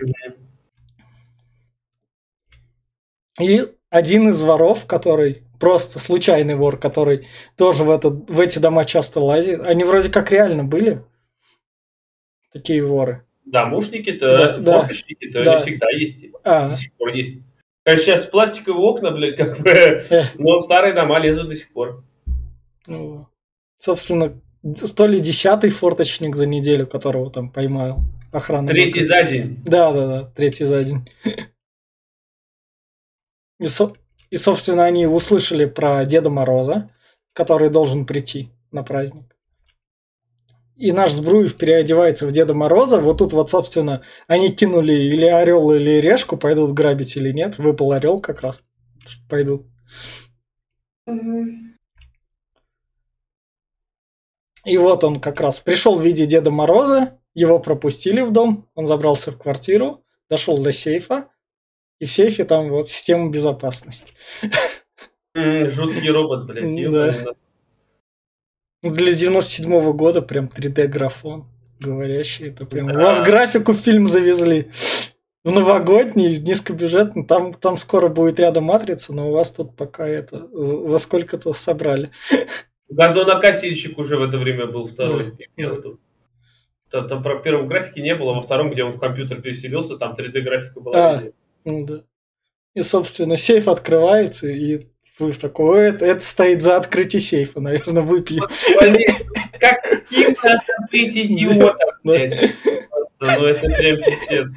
[3.40, 8.86] И один из воров, который просто случайный вор, который тоже в, это, в эти дома
[8.86, 11.04] часто лазит, они вроде как реально были,
[12.52, 13.24] такие воры.
[14.38, 14.80] Да, да.
[14.80, 15.58] форточники-то Да.
[15.60, 16.26] всегда есть.
[16.44, 17.40] А, До сих пор есть.
[17.84, 22.04] Конечно, сейчас пластиковые окна, блядь, как бы, э, но старые дома лезут до сих пор.
[22.88, 23.28] ну,
[23.78, 24.40] собственно,
[24.96, 28.00] то ли десятый форточник за неделю, которого там поймал
[28.32, 28.68] охрана.
[28.68, 29.60] Третий за день.
[29.66, 31.06] Да, да, да, третий за день.
[33.60, 33.94] И, со-
[34.30, 36.90] и, собственно, они услышали про Деда Мороза,
[37.34, 39.36] который должен прийти на праздник.
[40.76, 43.00] И наш Збруев переодевается в Деда Мороза.
[43.00, 47.58] Вот тут вот, собственно, они кинули или орел, или решку, пойдут грабить или нет.
[47.60, 48.64] Выпал орел как раз.
[49.30, 49.68] Пойдут.
[54.66, 58.86] И вот он как раз пришел в виде Деда Мороза, его пропустили в дом, он
[58.86, 61.28] забрался в квартиру, дошел до сейфа,
[62.04, 64.14] и в сейфе там вот система безопасности.
[65.34, 66.66] Жуткий робот, блядь.
[66.92, 67.34] На-
[68.84, 71.46] Для 97 года прям 3D-графон
[71.80, 72.50] говорящий.
[72.50, 72.90] Это прям...
[72.92, 74.70] У вас графику в фильм завезли.
[75.46, 77.26] В новогодний, низкобюджетный.
[77.26, 81.54] Там, там скоро будет рядом матрица, но у вас тут пока это за за сколько-то
[81.54, 82.12] собрали.
[82.90, 85.34] Газонокосильщик уже в это время был второй.
[85.58, 85.78] Да.
[86.92, 90.16] Там, там про первом графике не было, во втором, где он в компьютер переселился, там
[90.16, 90.98] 3D-графика была.
[90.98, 91.24] А.
[91.66, 92.04] Ну да.
[92.76, 94.82] И, собственно, сейф открывается, и
[95.20, 98.44] вы такой, «Ой, это, это стоит за открытие сейфа, наверное, выпью.
[98.80, 98.98] Блин,
[99.60, 100.60] Каким надо
[100.92, 102.40] быть идиотом, блядь.
[103.20, 104.50] Просто, ну это прям пиздец.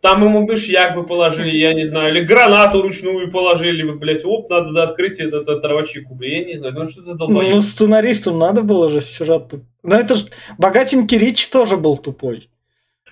[0.00, 4.48] Там ему мышьяк бы положили, я не знаю, или гранату ручную положили бы, блядь, оп,
[4.48, 7.62] надо за открытие этот оторвать кубли, я не знаю, ну что за Ну, долбоеб.
[7.62, 10.26] сценаристам надо было же сюжет Ну, это же
[10.58, 12.48] богатенький Рич тоже был тупой.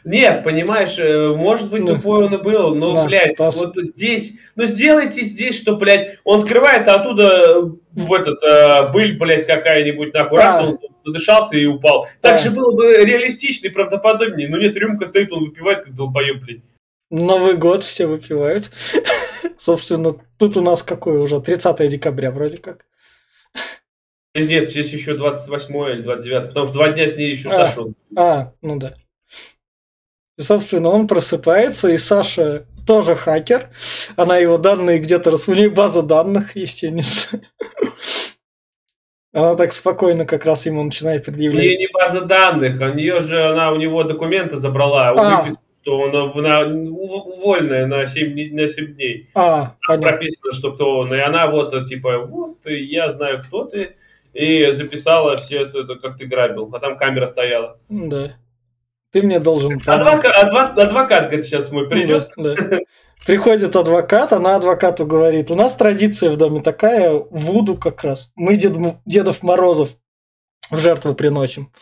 [0.02, 3.74] Нет, понимаешь, э, может быть, Ну, тупой он и был, но, да, блядь, пос- вот
[3.76, 9.16] здесь, ну сделайте здесь, что, блядь, он открывает, а оттуда э, в этот, э, быль,
[9.16, 10.62] блядь, какая-нибудь, нахуй, раз, А.
[10.66, 12.06] он задышался и упал.
[12.20, 12.38] Так А.
[12.38, 16.60] же было бы реалистичнее, правдоподобнее, но нет, рюмка стоит, он выпивает, как долбоеб, блядь.
[17.10, 18.70] Новый год все выпивают.
[19.58, 21.40] Собственно, тут у нас какой уже?
[21.40, 22.84] 30 декабря вроде как.
[24.34, 27.68] Нет, здесь еще 28 или 29, потому что два дня с ней еще А.
[27.68, 27.82] Саша.
[28.16, 28.94] А, ну да.
[30.36, 33.68] И, собственно, он просыпается, и Саша тоже хакер.
[34.16, 35.46] Она его данные где-то рас...
[35.48, 37.44] У нее база данных есть, я не знаю.
[39.32, 41.78] Она так спокойно как раз ему начинает У нее предъявлять.
[41.78, 45.42] не база данных, у нее же, она у него документы забрала, А.
[45.42, 46.60] выписку, что он э, на,
[46.92, 49.30] увольная на 7, дней- на 7 дней.
[49.34, 50.08] А, понятно.
[50.08, 51.12] прописано, что кто он.
[51.14, 53.96] И она вот, типа, вот, я знаю, кто ты.
[54.32, 56.68] И записала все это, это, как ты грабил.
[56.72, 57.78] А там камера стояла.
[57.88, 58.34] Да.
[59.14, 60.10] Ты мне должен помочь.
[60.10, 62.32] Адвокат, адвокат, адвокат говорит, сейчас мой придет.
[62.36, 62.78] Да, да.
[63.24, 68.32] Приходит адвокат, она адвокату говорит, у нас традиция в доме такая, вуду как раз.
[68.34, 68.72] Мы Дед
[69.06, 69.90] Дедов Морозов
[70.68, 71.72] в жертву приносим.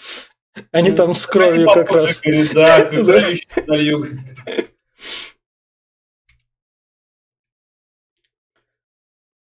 [0.72, 2.20] Они там с кровью как раз.
[2.20, 2.90] говорит, да,
[3.66, 3.76] Да.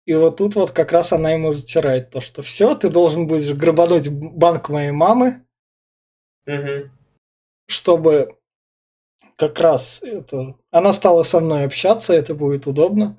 [0.05, 3.53] И вот тут вот как раз она ему затирает то, что все, ты должен будешь
[3.53, 5.47] грабануть банк моей мамы,
[6.45, 6.96] Мгм.
[7.67, 8.35] Чтобы
[9.35, 10.55] как раз это...
[10.71, 13.17] Она стала со мной общаться, это будет удобно.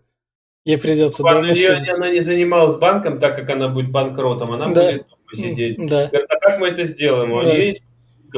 [0.65, 1.89] Ей придется Ладно, дома сидеть.
[1.89, 4.93] она не занималась банком, так как она будет банкротом, она Да.
[4.93, 5.77] будет дома сидеть.
[5.87, 7.33] Да, Говорит, а как мы это сделаем?
[7.33, 7.53] У Да.
[7.53, 7.83] нее есть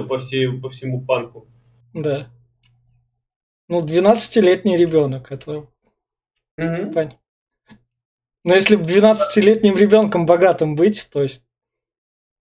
[0.09, 1.49] по, всей, по всему банку.
[1.94, 2.29] да.
[3.68, 5.66] Ну, 12-летний ребенок, это
[6.57, 6.92] Мгм.
[6.92, 7.18] Понятно.
[8.44, 11.42] Но если бы 12-летним ребенком богатым быть, то есть...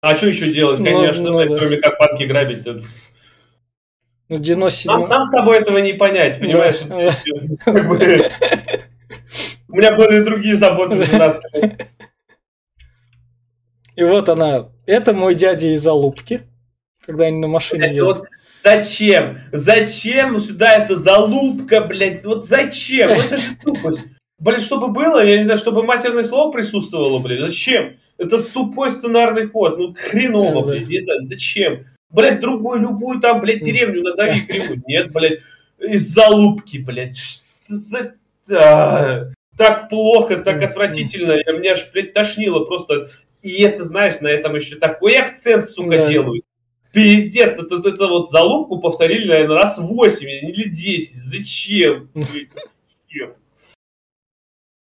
[0.02, 1.58] А что еще делать, Ну, конечно, ну блядь, да.
[1.58, 2.64] кроме как банки грабить?
[4.30, 6.82] Ну, 97 Нам, нам с тобой этого не понять, понимаешь?
[9.68, 11.88] У меня были другие заботы в 12 лет.
[13.96, 14.70] И вот она.
[14.86, 16.44] Это мой дядя из Алупки.
[17.06, 18.18] Когда они на машине едут.
[18.20, 18.28] вот
[18.64, 19.40] зачем?
[19.52, 22.24] Зачем сюда эта залупка, блядь?
[22.24, 23.10] Вот зачем?
[23.10, 24.04] Это же тупость.
[24.38, 27.42] Блин, чтобы было, я не знаю, чтобы матерное слово присутствовало, блядь.
[27.42, 27.98] Зачем?
[28.18, 29.78] Это тупой сценарный ход.
[29.78, 30.88] Ну, хреново, блядь.
[30.88, 31.86] Не знаю, зачем?
[32.12, 34.82] Блядь, другую, любую там, блядь, деревню назови кривую.
[34.88, 35.40] Нет, блядь,
[35.80, 37.18] из залупки, блядь.
[37.18, 37.42] Что
[37.76, 38.16] за...
[38.52, 41.34] А, так плохо, так отвратительно.
[41.34, 43.10] Я, меня аж, блядь, тошнило просто.
[43.42, 46.06] И это, знаешь, на этом еще такой акцент, сука, да.
[46.08, 46.46] делают.
[46.92, 51.16] Пиздец, это, это, это вот залупку повторили, наверное, раз 8 или 10.
[51.16, 52.10] Зачем?
[52.16, 53.36] Зачем?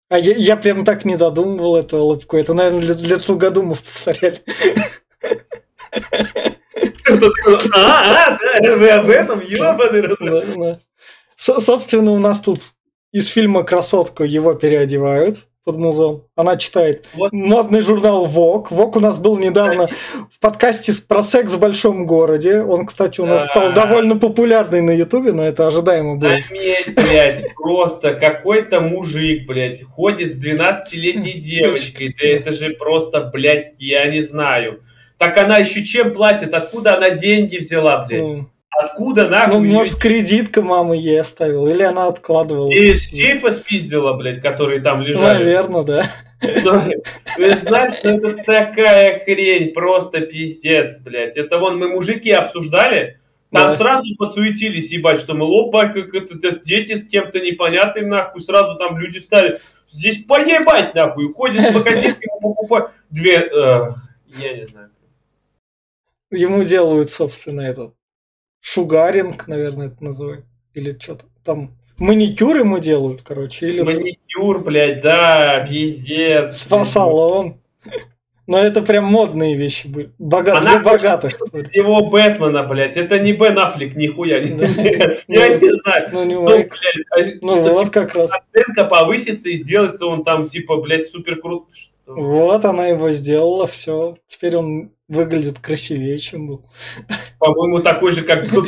[0.09, 2.37] А я, я прям так не додумывал эту улыбку.
[2.37, 4.41] Это, наверное, для, для тугодумов повторяли.
[7.73, 10.77] А, а, вы об этом, ебаный
[11.37, 12.59] Собственно, у нас тут
[13.11, 16.23] из фильма «Красотка» его переодевают под музон.
[16.35, 17.31] Она читает вот.
[17.33, 18.71] модный журнал Вок.
[18.71, 19.89] Вок у нас был недавно
[20.31, 22.61] в подкасте про секс в большом городе.
[22.61, 26.29] Он, кстати, у нас стал довольно популярный на Ютубе, но это ожидаемо было.
[26.29, 32.15] Заметь, блядь, просто какой-то мужик, блядь, ходит с 12-летней девочкой.
[32.19, 34.81] Да это же просто, блядь, я не знаю.
[35.21, 36.55] Так она еще чем платит?
[36.55, 38.43] Откуда она деньги взяла, блядь?
[38.71, 39.59] Откуда нахуй?
[39.59, 42.71] Ну, может, кредитка мама ей оставила, или она откладывала.
[42.71, 45.43] И из сейфа спиздила, блядь, которые там лежали.
[45.43, 46.05] Наверное, да.
[46.41, 46.81] Ну,
[47.37, 51.37] вы знаете, что это такая хрень, просто пиздец, блядь.
[51.37, 53.19] Это вон мы мужики обсуждали,
[53.51, 53.75] там да.
[53.75, 58.75] сразу подсуетились, ебать, что мы лопа, как это, это, дети с кем-то непонятным, нахуй, сразу
[58.79, 59.59] там люди стали.
[59.87, 63.89] Здесь поебать, нахуй, ходят в магазин, покупают две, э,
[64.39, 64.90] я не знаю.
[66.31, 67.93] Ему делают, собственно, этот
[68.61, 70.45] шугаринг, наверное, это называют.
[70.73, 71.77] Или что-то там.
[71.97, 73.67] Маникюр ему делают, короче.
[73.67, 73.81] Или...
[73.81, 76.61] Маникюр, блядь, да, пиздец.
[76.61, 77.61] Спа-салон.
[78.47, 80.11] Но это прям модные вещи были.
[80.17, 80.57] Богат...
[80.57, 81.39] Она для богатых.
[81.73, 82.97] Его Бэтмена, блядь.
[82.97, 84.37] Это не Бен Аффлек, нихуя.
[84.39, 86.09] Я не знаю.
[86.11, 86.71] Ну, не ну, блядь.
[87.11, 88.31] А ну, вот как раз.
[88.31, 91.67] Оценка повысится и сделается он там, типа, блядь, супер крут.
[92.15, 94.17] Вот она его сделала, все.
[94.27, 96.65] Теперь он выглядит красивее, чем был.
[97.39, 98.65] По-моему, такой же, как был.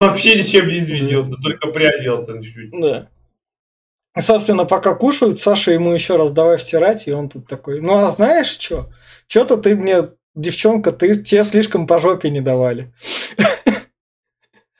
[0.00, 2.70] Вообще ничем не изменился, только приоделся чуть-чуть.
[2.80, 3.08] Да.
[4.18, 8.08] Собственно, пока кушают, Саша ему еще раз давай втирать, и он тут такой, ну а
[8.08, 8.90] знаешь что?
[9.26, 12.92] Что-то ты мне, девчонка, ты тебе слишком по жопе не давали.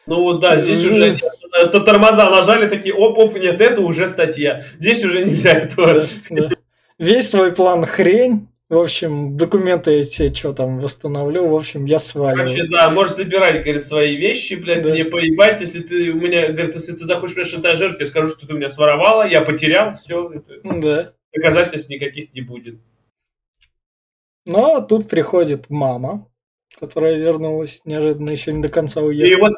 [0.08, 1.18] Ну вот да, здесь уже
[1.52, 4.62] это тормоза нажали, такие, оп-оп, нет, это уже статья.
[4.78, 6.02] Здесь уже нельзя этого.
[6.98, 11.46] Весь твой план хрень, в общем, документы эти, что там, восстановлю.
[11.48, 12.48] В общем, я сваливаю.
[12.48, 14.88] Короче, да, можешь забирать, говорит, свои вещи, блядь, да.
[14.88, 18.46] мне поебать, если ты у меня, говорит, если ты захочешь меня шантажировать, я скажу, что
[18.46, 20.32] ты меня своровала, я потерял, все.
[20.64, 21.12] Да.
[21.34, 22.80] Доказательств никаких не будет.
[24.46, 26.26] Но тут приходит мама,
[26.78, 29.32] которая вернулась неожиданно, еще не до конца уехала.
[29.32, 29.52] И вот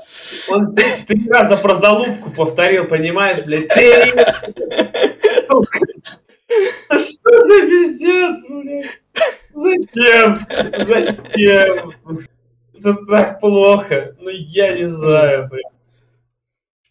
[0.48, 4.12] он здесь три раза про залупку повторил, понимаешь, блядь, ты...
[6.90, 9.00] Что за пиздец, блядь?
[9.52, 10.38] Зачем?
[10.86, 11.92] Зачем?
[12.78, 14.16] Это так плохо.
[14.20, 15.64] Ну, я не знаю, блядь.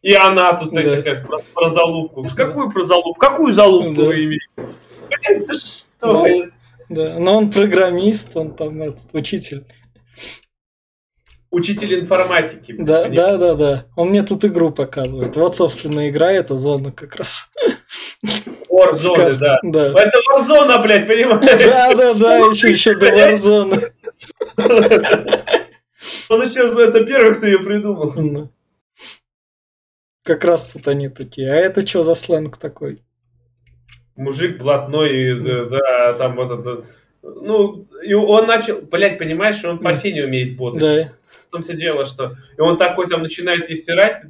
[0.01, 0.84] И она тут да.
[0.84, 2.25] такая про, про залупку.
[2.36, 3.19] Какую про залупку?
[3.19, 4.03] Какую залупку да.
[4.03, 4.45] вы имеете?
[4.55, 5.89] Блядь, это что?
[5.99, 6.45] Да.
[6.89, 9.65] да, но он программист, он там этот, учитель.
[11.51, 12.75] Учитель информатики.
[12.77, 13.86] Да, да, да, да.
[13.95, 15.36] Он мне тут игру показывает.
[15.36, 17.49] Вот, собственно, игра эта зона как раз.
[18.69, 19.55] Warzone, да.
[19.63, 19.93] да.
[19.93, 21.65] Это Warzone, блядь, понимаешь?
[21.65, 23.91] Да, да, да, еще, еще до Warzone.
[26.29, 28.51] Он еще, это первый, кто ее придумал.
[30.23, 31.51] Как раз тут они такие.
[31.51, 33.03] А это что за сленг такой?
[34.15, 36.86] Мужик блатной, да, там вот это...
[37.21, 40.79] Ну, и он начал, блядь, понимаешь, он по фене умеет ботать.
[40.79, 41.12] Да.
[41.47, 42.36] В том-то дело, что...
[42.58, 44.23] И он такой там начинает ей стирать,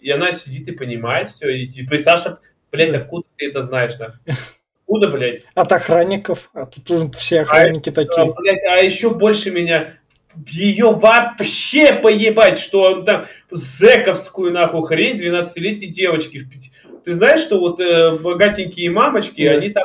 [0.00, 2.38] и она сидит и понимает все, и типа, и Саша
[2.74, 4.14] Блять, откуда ты это знаешь, да?
[4.82, 5.42] Откуда, блядь?
[5.54, 6.50] От охранников.
[6.54, 8.22] А тут все охранники а, такие.
[8.22, 9.94] А, блядь, а еще больше меня
[10.48, 16.50] ее вообще поебать, что он там зэковскую нахуй хрень 12-летней девочки в
[17.04, 19.56] ты знаешь, что вот э, богатенькие мамочки, yeah.
[19.56, 19.84] они там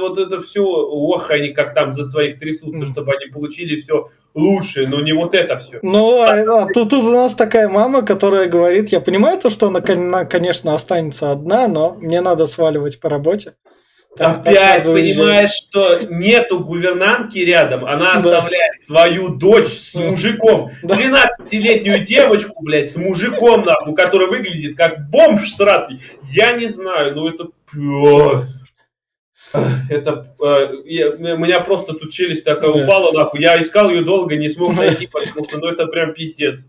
[0.00, 2.86] вот это все, ох, они как там за своих трясутся, mm.
[2.86, 5.78] чтобы они получили все лучшее, но не вот это все.
[5.82, 9.68] Ну, а, а, тут, тут у нас такая мама, которая говорит, я понимаю то, что
[9.68, 9.80] она,
[10.24, 13.54] конечно, останется одна, но мне надо сваливать по работе.
[14.18, 18.18] Опять понимаешь, что нету гувернантки рядом, она да.
[18.18, 25.50] оставляет свою дочь с мужиком, 12-летнюю девочку, блядь, с мужиком, нахуй, который выглядит как бомж
[25.50, 26.00] сратый.
[26.30, 27.48] Я не знаю, ну это...
[29.88, 32.84] Это э, я, у меня просто тут челюсть такая да.
[32.84, 33.40] упала, нахуй.
[33.40, 36.66] Я искал ее долго, не смог найти, потому что ну это прям пиздец.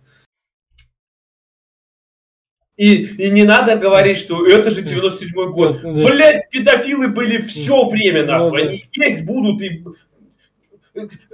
[2.78, 5.82] И, и не надо говорить, что это же 97-й год.
[5.82, 5.90] Да.
[5.90, 8.50] Блять, педофилы были все время, нахуй.
[8.50, 8.70] Ну, да.
[8.70, 9.84] Они есть будут и...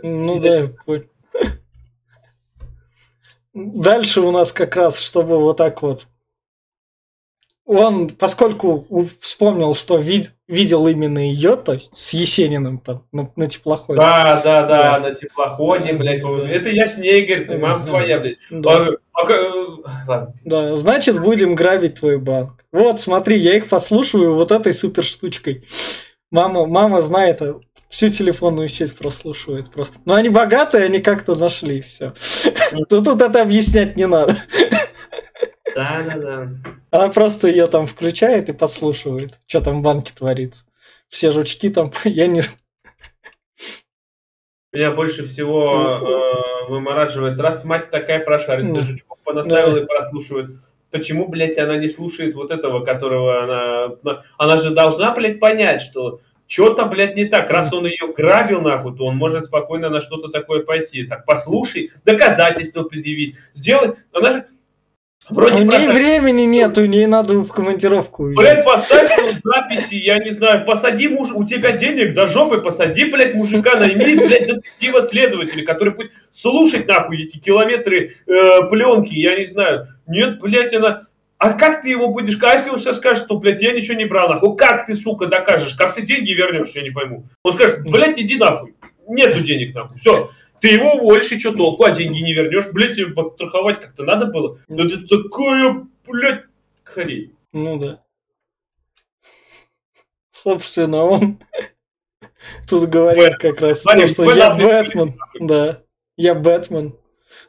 [0.01, 0.71] Ну да.
[3.53, 6.07] Дальше у нас как раз, чтобы вот так вот.
[7.65, 13.47] Он, поскольку вспомнил, что вид, видел именно ее, то есть с Есениным там на, на
[13.47, 13.99] теплоходе.
[13.99, 16.23] Да, да, да, да, на теплоходе, блядь.
[16.49, 18.37] Это я с ней, говорит, мама твоя, блядь.
[18.49, 18.89] Да.
[19.13, 19.62] А, а,
[20.07, 20.33] ладно.
[20.45, 22.65] да, значит, будем грабить твой банк.
[22.71, 25.65] Вот, смотри, я их послушаю вот этой супер штучкой.
[26.31, 27.59] Мама, мама знает, а
[27.89, 29.97] всю телефонную сеть прослушивает просто.
[30.05, 32.13] Но они богатые, они как-то нашли все.
[32.89, 34.35] Тут, тут это объяснять не надо.
[35.75, 36.49] Да, да, да.
[36.91, 40.65] Она просто ее там включает и подслушивает, что там в банке творится.
[41.09, 42.41] Все жучки там, я не...
[44.73, 48.85] Меня больше всего э, вымораживает, раз мать такая прошаристая, mm.
[48.85, 49.81] жучков понаставила да.
[49.81, 50.49] и прослушивает.
[50.89, 54.21] Почему, блядь, она не слушает вот этого, которого она...
[54.37, 57.49] Она же должна, блядь, понять, что что-то, блядь, не так.
[57.49, 61.05] Раз он ее грабил, нахуй, то он может спокойно на что-то такое пойти.
[61.05, 63.97] Так, послушай, доказательства предъявить, сделать.
[64.11, 64.45] Она же...
[65.29, 68.25] Вроде у нее времени нет, у нее надо в командировку.
[68.35, 69.11] Блядь, поставь
[69.43, 74.15] записи, я не знаю, посади муж, у тебя денег до жопы, посади, блядь, мужика, найми,
[74.15, 79.87] блядь, детектива следователя, который будет слушать, нахуй, эти километры э, пленки, я не знаю.
[80.07, 81.07] Нет, блядь, она
[81.43, 82.41] а как ты его будешь...
[82.41, 85.27] А если он сейчас скажет, что, блядь, я ничего не брал, нахуй, как ты, сука,
[85.27, 85.73] докажешь?
[85.73, 87.25] Как ты деньги вернешь, я не пойму.
[87.43, 88.75] Он скажет, блядь, иди нахуй.
[89.09, 89.97] Нету денег, нахуй.
[89.97, 90.29] Все.
[90.63, 92.71] Ты его уволишь, и что толку, а деньги не вернешь.
[92.71, 94.59] Блядь, тебе подстраховать как-то надо было.
[94.69, 96.45] Но это такая, блядь,
[96.85, 97.35] хрень.
[97.51, 98.01] Ну да.
[100.31, 101.43] Собственно, он
[102.69, 105.19] тут говорит как раз то, что я Бэтмен.
[105.41, 105.81] Да,
[106.15, 106.95] я Бэтмен.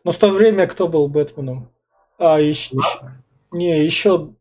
[0.03, 1.71] Но в то время кто был Бэтменом?
[2.19, 2.75] А, еще,
[3.53, 4.35] не, еще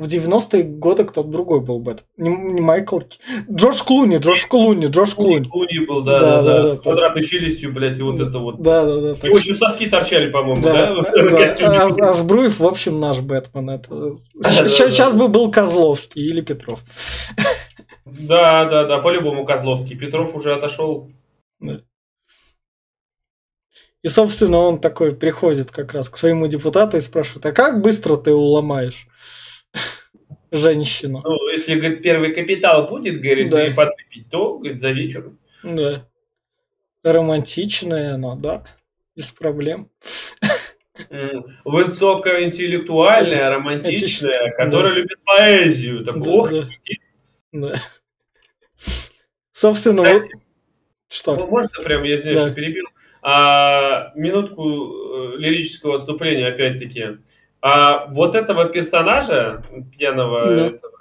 [0.00, 1.98] в 90-е годы кто-то другой был бы.
[2.16, 3.00] Не, не Майкл.
[3.52, 5.44] Джордж Клуни, Джордж Клуни, Джордж Клуни.
[5.44, 6.62] Клуни был, да, да, да.
[6.62, 8.62] да, С квадратной челюстью, блядь, и вот это вот.
[8.62, 9.26] Да, да, да.
[9.26, 10.72] Его еще соски торчали, по-моему, да?
[10.72, 11.90] да?
[12.00, 13.68] А, а Сбруев, в общем, наш Бэтмен.
[13.68, 14.16] Это...
[14.42, 16.80] Сейчас бы был Козловский или Петров.
[18.06, 19.96] Да, да, да, по-любому Козловский.
[19.96, 21.10] Петров уже отошел.
[21.60, 21.82] Да.
[24.02, 28.16] И, собственно, он такой приходит как раз к своему депутату и спрашивает, а как быстро
[28.16, 29.06] ты уломаешь
[30.50, 31.22] женщину?
[31.24, 33.66] Ну, если, говорит, первый капитал будет, говорит, да.
[33.66, 35.32] и подвипить, то, говорит, за вечер.
[35.62, 36.06] Да.
[37.02, 38.64] Романтичная она, да,
[39.16, 39.90] без проблем.
[41.64, 46.04] Высокоинтеллектуальная, романтичная, которая любит поэзию.
[46.04, 46.50] Так, да, ох,
[47.52, 47.74] да.
[49.52, 50.24] Собственно, вот...
[51.08, 51.36] Что?
[51.36, 52.52] Ну, можно прям, я извиняюсь, да.
[52.52, 52.84] перебил.
[53.22, 57.18] А, минутку э, лирического отступления, опять-таки.
[57.62, 59.62] А вот этого персонажа,
[59.96, 60.66] пьяного, да.
[60.68, 60.92] этого,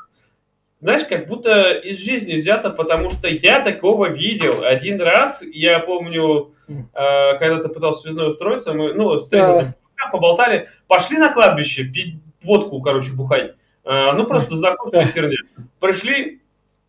[0.81, 4.63] знаешь, как будто из жизни взято, потому что я такого видел.
[4.63, 10.09] Один раз, я помню, э, когда ты пытался связной устроиться, мы, ну, встретились, да.
[10.11, 13.55] поболтали, пошли на кладбище пить водку, короче, бухать.
[13.83, 15.37] Э, ну, просто знакомство херня.
[15.79, 16.41] Пришли,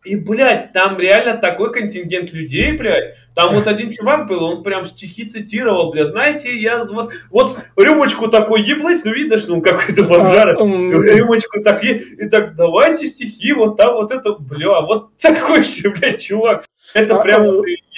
[0.03, 3.15] и, блядь, там реально такой контингент людей, блядь.
[3.35, 6.09] Там вот один чувак был, он прям стихи цитировал, блядь.
[6.09, 10.57] Знаете, я вот, вот рюмочку такой еблась, ну видно, что он какой-то бомжара.
[10.57, 15.91] Рюмочку так, и, и так, давайте стихи, вот там вот это, бля, вот такой же,
[15.91, 16.65] блядь, чувак.
[16.93, 17.43] Это а, прям...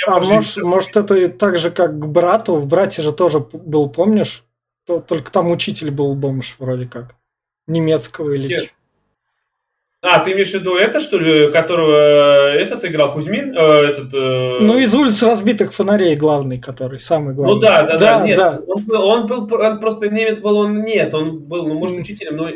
[0.08, 2.56] А, а может, может, это так же, как к брату?
[2.56, 4.44] В брате же тоже был, помнишь?
[4.86, 7.16] Только там учитель был бомж вроде как.
[7.68, 8.74] Немецкого или Нет.
[10.06, 13.58] А, ты имеешь в виду это, что ли, которого э, этот играл Кузьмин?
[13.58, 14.58] Э, этот, э...
[14.60, 17.56] Ну, из улиц разбитых фонарей главный, который, самый главный.
[17.56, 18.38] Ну да, да, да, да нет.
[18.38, 18.60] Да.
[18.68, 22.36] Он, был, он был, он просто немец был, он нет, он был, ну, может, учителем,
[22.36, 22.50] но...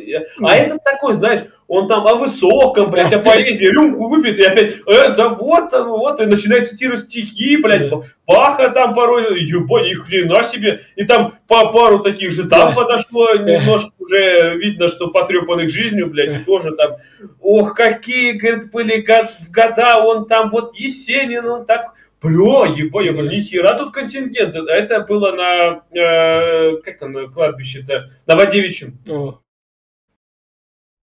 [0.45, 4.76] А этот такой, знаешь, он там о высоком, блядь, о поэзии, рюмку выпьет, и опять,
[4.86, 7.91] э, да вот, вот, и начинает цитировать стихи, блядь,
[8.26, 13.34] Баха там порой, ебать, ни хрена себе, и там по пару таких же там подошло,
[13.36, 16.97] немножко уже видно, что потрепанных жизнью, блядь, и тоже там,
[17.41, 19.05] ох, какие, говорит, были
[19.49, 24.55] года, он там, вот Есенин, он так, Бля, ебать, я говорю, нихера тут контингент.
[24.55, 28.97] Это было на, э, как оно, кладбище-то, на Водевичьем.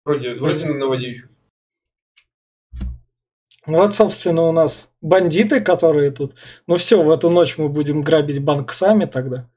[0.05, 1.29] Вроде, вроде на Новодевичьем.
[3.67, 6.33] Вот, собственно, у нас бандиты, которые тут...
[6.67, 9.49] Ну все, в эту ночь мы будем грабить банк сами тогда.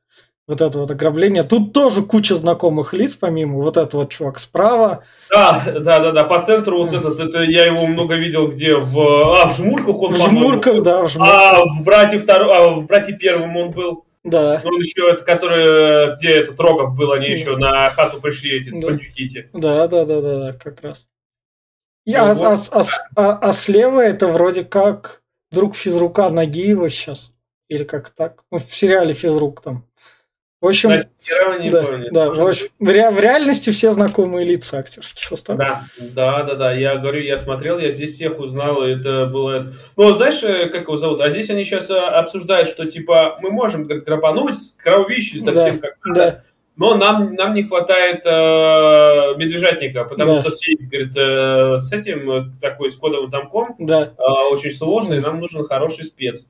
[0.46, 1.44] Вот это вот ограбление.
[1.44, 5.06] Тут тоже куча знакомых лиц, помимо вот этого вот чувак справа.
[5.30, 6.24] Да, да, да, да.
[6.26, 9.00] По центру вот этот, это я его много видел, где в...
[9.42, 11.54] А, в Жмурках он, В Жмурках, да, в Жмурках.
[11.54, 14.06] А в Брате, втором, а в Брате первом он был.
[14.24, 14.62] Да.
[14.64, 18.88] Ну, еще это, который, где этот Рогов был, они еще на хату пришли, эти да.
[18.88, 19.50] бандюки.
[19.54, 21.08] Да, да, да, да, да, как раз.
[22.06, 22.70] И, ну, а, вот.
[22.72, 22.84] а, а,
[23.16, 25.22] а, а слева это вроде как
[25.52, 27.34] друг физрука Нагиева сейчас.
[27.70, 28.44] Или как так?
[28.52, 29.88] Ну, в сериале физрук там.
[30.64, 31.10] В общем, Кстати,
[31.62, 32.08] не да, помню.
[32.14, 35.58] да, в, общем в, ре- в реальности все знакомые лица актерский состав.
[35.58, 36.72] Да, да, да, да.
[36.72, 39.74] Я говорю, я смотрел, я здесь всех узнал, и это было.
[39.98, 41.20] Ну, знаешь, э, как его зовут?
[41.20, 45.88] А здесь они сейчас э, обсуждают, что типа мы можем как грабануть кровищи совсем Да,
[45.90, 46.44] как да.
[46.78, 50.42] но нам, нам не хватает э, медвежатника, потому Да.
[50.44, 54.14] что сейф, говорит, э, с этим э, такой с кодовым замком Да.
[54.18, 54.22] э,
[54.54, 56.46] очень сложный, нам нужен хороший спец.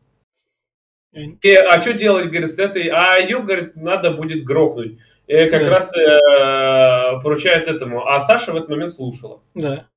[1.13, 2.87] И, а что делать, говорит, с этой?
[2.87, 4.97] А ее, говорит, надо будет грохнуть.
[5.27, 5.69] И как Да.
[5.69, 8.05] раз э, поручают этому.
[8.07, 9.41] А Саша в этот момент слушала.
[9.53, 9.87] Да.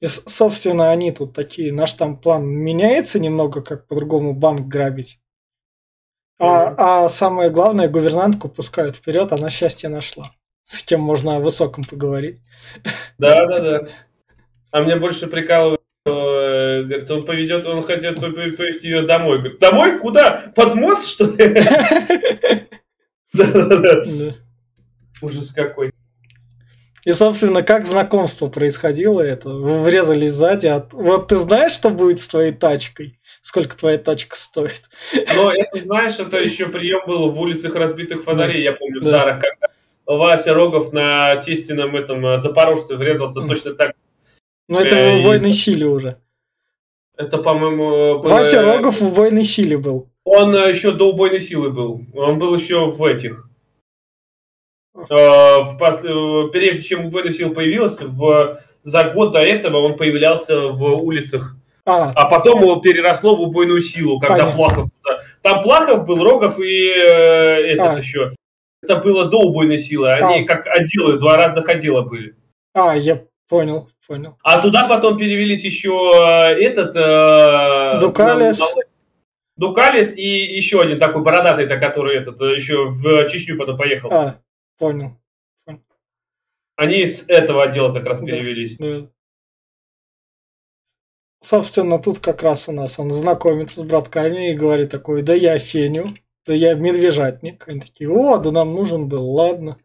[0.00, 5.18] И, собственно, они тут такие, наш там план меняется немного, как по-другому банк грабить.
[6.38, 10.32] А, а самое главное, гувернантку пускают вперед, она счастье нашла.
[10.64, 12.40] С кем можно о высоком поговорить.
[13.18, 13.88] Да, да, да.
[14.70, 16.39] А мне больше прикалывает, что, э,
[16.84, 19.38] говорит, он поведет, он хотел по- по- повезти ее домой.
[19.38, 19.98] Говорит, домой?
[19.98, 20.52] Куда?
[20.54, 21.62] Под мост, что ли?
[25.22, 25.90] Ужас какой.
[27.04, 29.48] И, собственно, как знакомство происходило это?
[29.48, 30.66] Вы врезались сзади.
[30.66, 33.18] а- Вот ты знаешь, что будет с твоей тачкой?
[33.40, 34.82] Сколько твоя тачка стоит?
[35.34, 39.10] Но это, знаешь, это еще прием был в улицах разбитых фонарей, я помню, в Да.
[39.12, 39.66] старых, когда
[40.06, 43.92] Вася Рогов на тестином этом э, запорожце врезался точно так.
[44.68, 46.18] Ну, это Э, и- убойной силе уже.
[47.20, 50.08] Это, по-моему, было- Вася Рогов в убойной силе был.
[50.24, 52.00] Он э, еще до убойной силы был.
[52.14, 53.46] Он был еще в этих.
[54.94, 58.60] Э, в пос- э, Прежде чем убойная сила появилась, в...
[58.84, 61.56] за год до этого он появлялся в улицах.
[61.84, 64.56] А, А потом его переросло в убойную силу, когда Понятно.
[64.56, 64.88] Плахов...
[65.42, 67.98] Там Плахов был, Рогов и э, этот А.
[67.98, 68.32] еще.
[68.82, 70.10] Это было до убойной силы.
[70.10, 70.46] Они А.
[70.46, 72.34] как отделы, два разных отдела были.
[72.74, 74.38] а, я понял, понял.
[74.42, 76.96] А туда потом перевелись еще э, этот...
[76.96, 78.58] э, Дукалис.
[78.58, 78.66] на-
[79.56, 84.10] Дукалис и еще один такой бородатый-то, который этот, э, еще в Чечню потом поехал.
[84.10, 84.36] А,
[84.78, 85.18] понял.
[86.76, 88.26] Они с этого отдела как раз Да.
[88.26, 88.76] перевелись.
[88.78, 89.06] Да.
[91.42, 95.58] Собственно, тут как раз у нас он знакомится с братками и говорит такой, да я
[95.58, 96.14] феню,
[96.46, 97.66] да я медвежатник.
[97.68, 99.78] Они такие, о, да нам нужен был, ладно.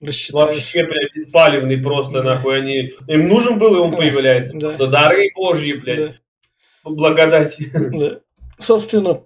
[0.00, 0.56] Рассчитаешь.
[0.58, 2.92] Вообще, блядь, беспалевный просто, нахуй, они...
[3.08, 3.96] Им нужен был, и он Да.
[3.96, 4.52] появляется.
[4.54, 4.68] Да.
[4.68, 5.98] Просто дары божьи, блядь,
[6.84, 7.70] Да, благодати.
[7.74, 8.20] да.
[8.58, 9.22] Собственно,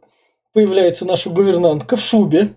[0.55, 2.55] появляется наша гувернантка в шубе,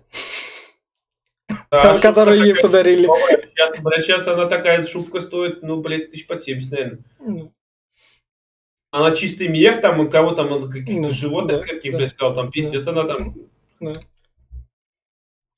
[1.70, 3.06] А шутка которую ей такая, подарили.
[3.06, 6.98] Сейчас, блядь, сейчас она такая шубка стоит, ну, блядь, тысяч под 70, наверное.
[7.20, 7.52] Ну,
[8.90, 11.98] Она чистый мех, там, у кого там, каких-то Ну, животных да, каких, да.
[11.98, 13.34] блядь, сказал, там, пиздец, она там...
[13.80, 14.00] да.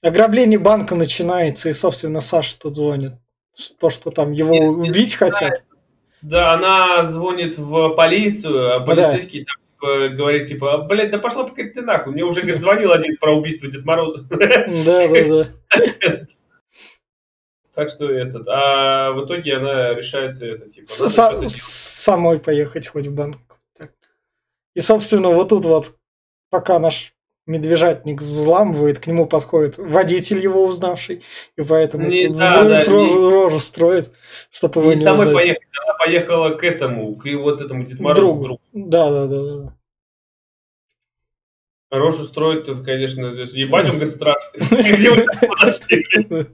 [0.01, 3.14] Ограбление банка начинается, и, собственно, Саша тут звонит.
[3.80, 5.64] То, что там его Нет, нет, убить хотят.
[6.22, 8.86] Да, она звонит в полицию, а Да.
[8.86, 12.12] полицейский там э, говорит, типа, блядь, да пошла пока ты нахуй.
[12.12, 14.24] Мне уже, говорит, звонил один про убийство Дед Мороза.
[14.28, 15.24] Да, да,
[15.70, 16.18] да.
[17.74, 23.36] Так что этот, а в итоге она решается это, типа, самой поехать хоть в банк.
[24.74, 25.94] И, собственно, вот тут вот,
[26.51, 27.14] пока наш
[27.49, 31.24] медвежатник взламывает, к нему подходит водитель его узнавший,
[31.57, 34.12] и поэтому Не- да, да, рожу, рожу строит,
[34.51, 38.20] чтобы его Не не самой поехать, она поехала к этому, к вот этому Дед Морозу.
[38.20, 38.44] Другу.
[38.44, 38.61] другу.
[38.72, 39.74] Да, да, да, да.
[41.90, 43.53] Рожу строит тут, конечно, здесь.
[43.53, 44.61] ебать, он, говорит, страшный.
[44.92, 46.49] Где вы так подошли, блядь?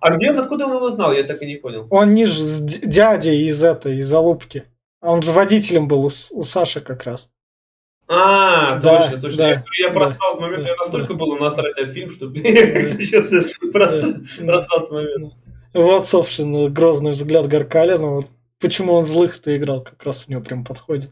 [0.00, 1.86] А где он, откуда он его знал, я так и не понял.
[1.90, 4.64] Он не с дядей из этой, из Алупки.
[5.00, 7.30] А Он же водителем был у, у Саши как раз.
[8.08, 9.38] А, Да, точно, точно.
[9.38, 11.18] да, я, я да, проспал этот момент, да, я настолько да.
[11.18, 12.40] был насрать этот фильм, что Да.
[14.58, 15.34] этот момент.
[15.74, 18.06] Вот, собственно, грозный взгляд Гаркалина.
[18.16, 18.26] Вот
[18.60, 21.10] почему он злых-то играл, как раз у него прям подходит.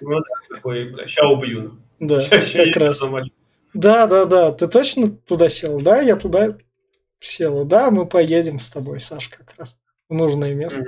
[0.00, 1.72] Ну да, такой, ща убью.
[1.98, 3.02] Да, Ща- ща как раз.
[3.74, 4.52] Да, да, да.
[4.52, 5.80] Ты точно туда сел?
[5.80, 6.56] Да, я туда
[7.20, 7.64] сел.
[7.64, 9.76] Да, мы поедем с тобой, Саш, как раз.
[10.08, 10.82] В нужное место.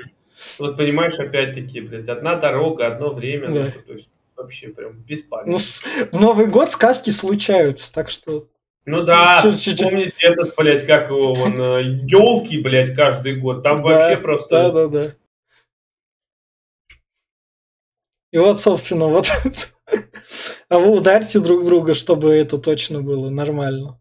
[0.59, 3.65] Вот понимаешь, опять-таки, блядь, одна дорога, одно время, Да.
[3.77, 4.09] ну, то есть
[4.43, 5.59] вообще прям Ну, беспалевно.
[5.59, 5.83] с-
[6.13, 8.49] в Новый год сказки случаются, так что...
[8.85, 9.81] Ну да, Чуть-чуть.
[9.81, 11.55] помните этот, блядь, как его, он,
[12.07, 14.73] елки, блядь, каждый год, там Да, вообще Да, просто...
[14.73, 15.15] да, да.
[18.33, 19.29] И вот, собственно, вот...
[20.69, 24.01] А вы ударьте друг друга, чтобы это точно было нормально.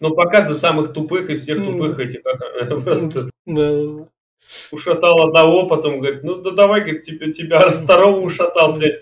[0.00, 1.72] Ну, показывай самых тупых из всех Ну.
[1.72, 2.22] тупых этих,
[2.84, 4.08] просто Да, да, да.
[4.70, 9.00] Ушатал одного, потом говорит, ну да давай, говорит, тебя, тебя раз второго ушатал, блядь.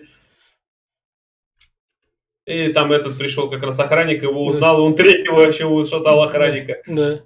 [2.46, 6.82] И там этот пришел как раз охранник, его узнал, и он третьего вообще ушатал охранника.
[6.86, 7.22] Да.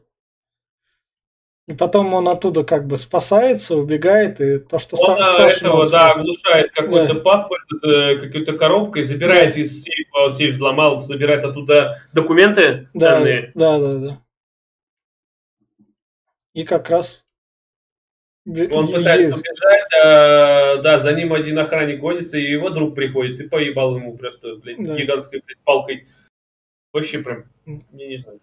[1.67, 5.89] И потом он оттуда как бы спасается, убегает, и то, что он Са- Саша этого,
[5.89, 7.21] да, внушает какой-то да.
[7.21, 9.61] папу, э, какой-то коробкой, забирает да.
[9.63, 13.53] из сейфа, сейф взломал, забирает оттуда документы да, ценные.
[13.55, 14.23] Да, да, да.
[16.53, 17.24] И как раз
[18.47, 23.49] он пытается убежать, а, да, за ним один охранник гонится, и его друг приходит и
[23.49, 24.95] поебал ему просто, блядь, да.
[24.95, 26.09] гигантской блядь, палкой.
[26.93, 28.41] Вообще прям, я не знаю.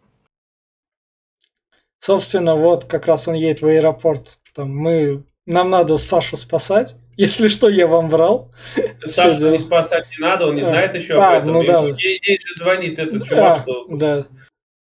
[1.99, 4.39] Собственно, вот как раз он едет в аэропорт.
[4.55, 6.95] Там мы, нам надо Сашу спасать.
[7.15, 8.51] Если что, я вам врал.
[9.05, 11.53] Сашу не спасать не надо, он не а, знает еще а, об этом.
[11.53, 11.85] Ну, да.
[11.99, 14.27] Ей, ей же звонит этот чувак, а, что да.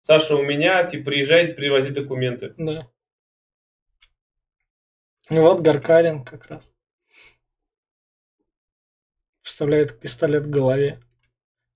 [0.02, 2.52] Саша у меня, типа, приезжает, привозит документы.
[2.58, 2.88] Да.
[5.30, 6.70] И вот Гаркарин как раз.
[9.42, 11.00] Вставляет пистолет в голове.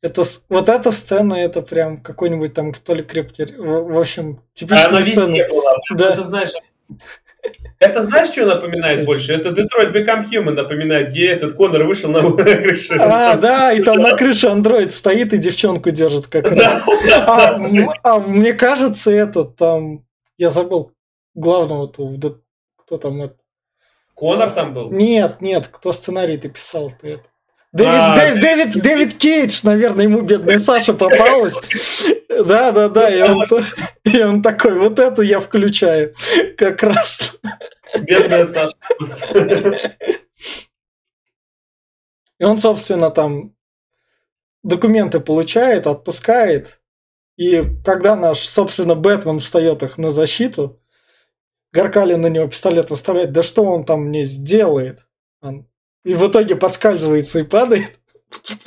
[0.01, 4.87] Это, вот эта сцена, это прям какой-нибудь там, то ли крепкий, в, в общем, типичная
[4.87, 5.27] а она сцена.
[5.27, 5.73] Везде была.
[5.97, 6.13] Да.
[6.13, 6.51] Это знаешь,
[7.81, 9.35] это знаешь, что напоминает больше?
[9.35, 12.95] Это Detroit Become Human напоминает, где этот Конор вышел на крышу.
[13.01, 16.83] А, да, и там на крыше андроид стоит и девчонку держит как раз.
[17.27, 17.59] А,
[18.05, 20.05] а мне кажется, это там,
[20.37, 20.93] я забыл
[21.35, 21.89] главного,
[22.89, 23.37] кто там это.
[24.15, 24.91] Конор там был?
[24.91, 27.29] Нет, нет, кто сценарий ты писал, ты это.
[27.73, 31.61] Дэвид, а, Дэвид, Дэвид, Дэвид Кейдж, наверное, ему бедная Саша попалась.
[32.29, 33.45] Да, да, да, и он,
[34.05, 36.15] и он такой, вот эту я включаю
[36.57, 37.39] как раз.
[38.01, 38.75] Бедная Саша.
[42.39, 43.55] И он, собственно, там
[44.63, 46.81] документы получает, отпускает.
[47.37, 50.78] И когда наш, собственно, Бэтмен встает их на защиту,
[51.73, 55.07] Гаркали на него пистолет выставляет, да что он там мне сделает?
[55.41, 55.67] Он
[56.05, 58.01] и в итоге подскальзывается и падает.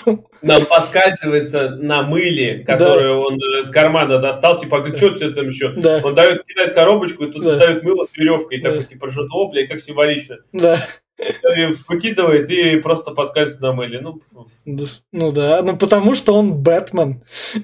[0.41, 3.19] Нам подскальзывается на мыле, которую да.
[3.19, 5.69] он с кармана достал, типа, а что ты там еще?
[5.69, 6.01] Да.
[6.03, 7.57] Он дает, кидает коробочку, и тут да.
[7.57, 8.71] дает мыло с веревкой, и да.
[8.71, 10.37] такой, типа, что о, бля, как символично.
[10.51, 10.77] Да.
[11.19, 14.01] И выкидывает и просто подскальзывается на мыле.
[14.01, 14.21] Ну,
[14.65, 17.23] ну, ну да, ну потому что он Бэтмен.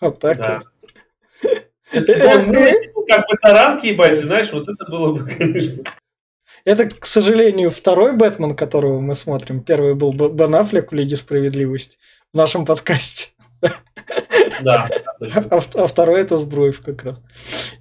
[0.00, 0.60] Вот так да.
[0.60, 0.66] вот.
[1.42, 5.84] Если бы он был как бы таранки, ебать, знаешь, вот это было бы, конечно.
[6.64, 9.60] Это, к сожалению, второй Бэтмен, которого мы смотрим.
[9.60, 11.98] Первый был Бен Аффлек в Лиге Справедливости
[12.32, 13.28] в нашем подкасте.
[14.60, 14.88] Да.
[15.50, 17.16] А, а второй это Сбруев как раз.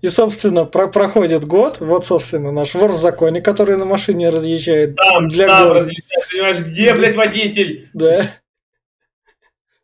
[0.01, 1.79] И, собственно, про проходит год.
[1.79, 4.91] Вот, собственно, наш вор в законе, который на машине разъезжает.
[4.91, 5.79] Сам, для сам города.
[5.81, 6.29] разъезжает.
[6.31, 7.89] Понимаешь, где, блядь, водитель?
[7.93, 8.31] Да.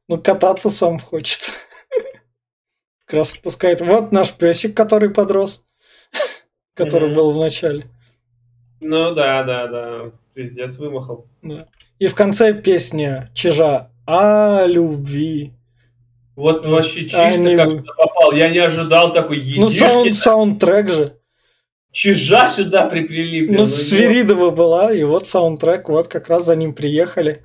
[0.08, 1.52] Ну, кататься сам хочет.
[3.10, 3.82] Как раз отпускает.
[3.82, 5.64] Вот наш песик, который подрос.
[6.76, 7.88] Который был в начале.
[8.82, 10.12] Ну да, да, да.
[10.36, 11.26] Пиздец, вымахал.
[11.42, 11.68] Да.
[11.98, 15.54] И в конце песня Чижа о любви.
[16.36, 17.58] Вот вообще чисто Они...
[17.58, 18.32] как попал.
[18.34, 19.60] Я не ожидал такой едишки.
[19.60, 21.18] Ну, саунд, саундтрек же.
[21.92, 23.42] Чижа сюда приплели.
[23.42, 27.44] Блин, ну, ну Свиридова была, и вот саундтрек, вот как раз за ним приехали.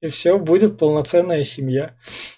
[0.00, 1.94] И все, будет полноценная семья.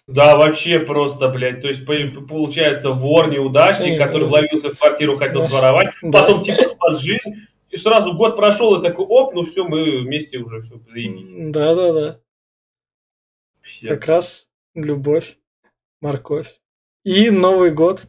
[0.08, 1.60] Да, вообще просто, блядь.
[1.60, 7.46] То есть, получается, вор, неудачник, который вловился в квартиру, хотел своровать, потом типа спас жизнь,
[7.70, 11.52] и сразу год прошел, и такой, оп, ну все, мы вместе уже все, заебись.
[11.52, 12.20] Да-да-да.
[13.86, 15.38] Как раз любовь,
[16.00, 16.60] морковь.
[17.04, 18.06] И Новый год.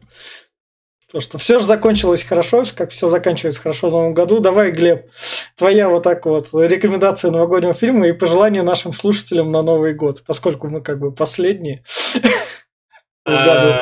[1.14, 4.40] То, что все же закончилось хорошо, как все заканчивается хорошо в Новом году.
[4.40, 5.06] Давай, Глеб,
[5.56, 10.66] твоя вот так вот рекомендация новогоднего фильма и пожелания нашим слушателям на Новый год, поскольку
[10.66, 11.84] мы как бы последние.
[13.26, 13.78] А,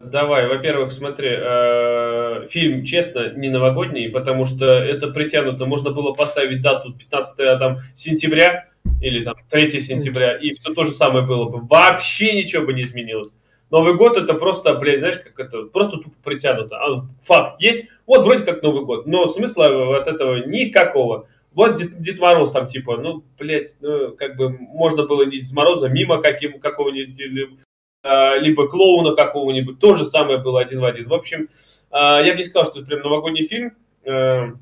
[0.00, 5.64] Давай, во-первых, смотри, э, фильм, честно, не новогодний, потому что это притянуто.
[5.64, 8.66] Можно было поставить дату 15 там, сентября
[9.00, 11.64] или там 3 сентября, и все то же самое было бы.
[11.66, 13.30] Вообще ничего бы не изменилось.
[13.70, 16.76] Новый год это просто, блядь, знаешь, как это, просто тупо притянуто.
[16.76, 21.28] А, факт есть, вот вроде как Новый год, но смысла от этого никакого.
[21.52, 25.52] Вот Дед, Дед Мороз там типа, ну, блядь, ну, как бы можно было не Дед
[25.52, 27.58] Мороза мимо каким, какого-нибудь
[28.02, 31.08] а, либо клоуна какого-нибудь, то же самое было один в один.
[31.08, 31.48] В общем,
[31.90, 33.72] а, я бы не сказал, что это прям новогодний фильм.
[34.04, 34.52] А,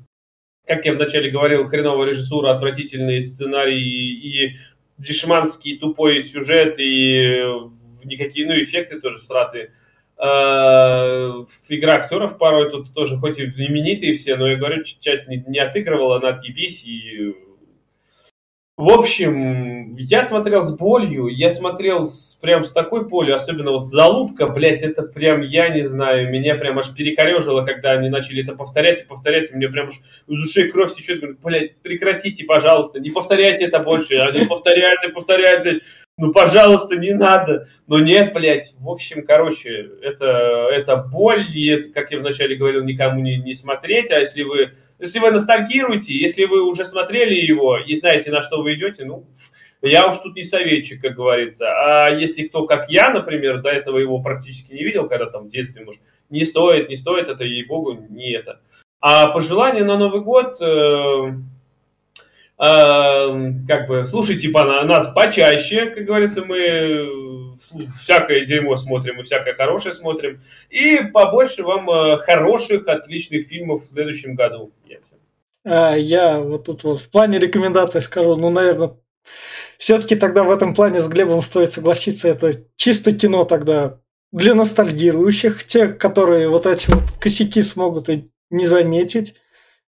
[0.67, 4.57] как я вначале говорил, хреновая режиссура, отвратительные сценарии и
[4.99, 7.43] дешманский тупой сюжет, и
[8.03, 9.71] никакие, ну, эффекты тоже сратые.
[10.17, 15.59] Игра актеров порой тут тоже, хоть и знаменитые все, но я говорю, часть не, не
[15.59, 17.33] отыгрывала, на отъебись, и
[18.79, 23.85] в общем, я смотрел с болью, я смотрел с, прям с такой болью, особенно вот
[23.85, 28.55] залупка, блядь, это прям, я не знаю, меня прям аж перекорежило, когда они начали это
[28.55, 33.01] повторять и повторять, и мне прям аж из ушей кровь течет, говорю, блядь, прекратите, пожалуйста,
[33.01, 35.83] не повторяйте это больше, они повторяют и повторяют, блядь.
[36.19, 37.69] Ну, пожалуйста, не надо.
[37.87, 42.83] Но нет, блядь, в общем, короче, это, это боль, и это, как я вначале говорил,
[42.83, 47.77] никому не, не смотреть, а если вы, если вы ностальгируете, если вы уже смотрели его
[47.77, 49.27] и знаете, на что вы идете, ну,
[49.81, 51.67] я уж тут не советчик, как говорится.
[51.69, 55.49] А если кто, как я, например, до этого его практически не видел, когда там в
[55.49, 58.59] детстве, может, не стоит, не стоит, это, ей-богу, не это.
[58.99, 60.57] А пожелание на Новый год...
[60.61, 61.31] Э,
[62.59, 67.07] как бы слушайте типа нас почаще, как говорится, мы
[67.97, 70.41] всякое дерьмо смотрим и всякое хорошее смотрим.
[70.69, 74.71] И побольше вам э, хороших, отличных фильмов в следующем году.
[75.65, 78.97] А, я вот тут вот в плане рекомендаций скажу, ну, наверное,
[79.77, 83.99] все-таки тогда в этом плане с Глебом стоит согласиться, это чисто кино тогда
[84.31, 89.35] для ностальгирующих, тех, которые вот эти вот косяки смогут и не заметить.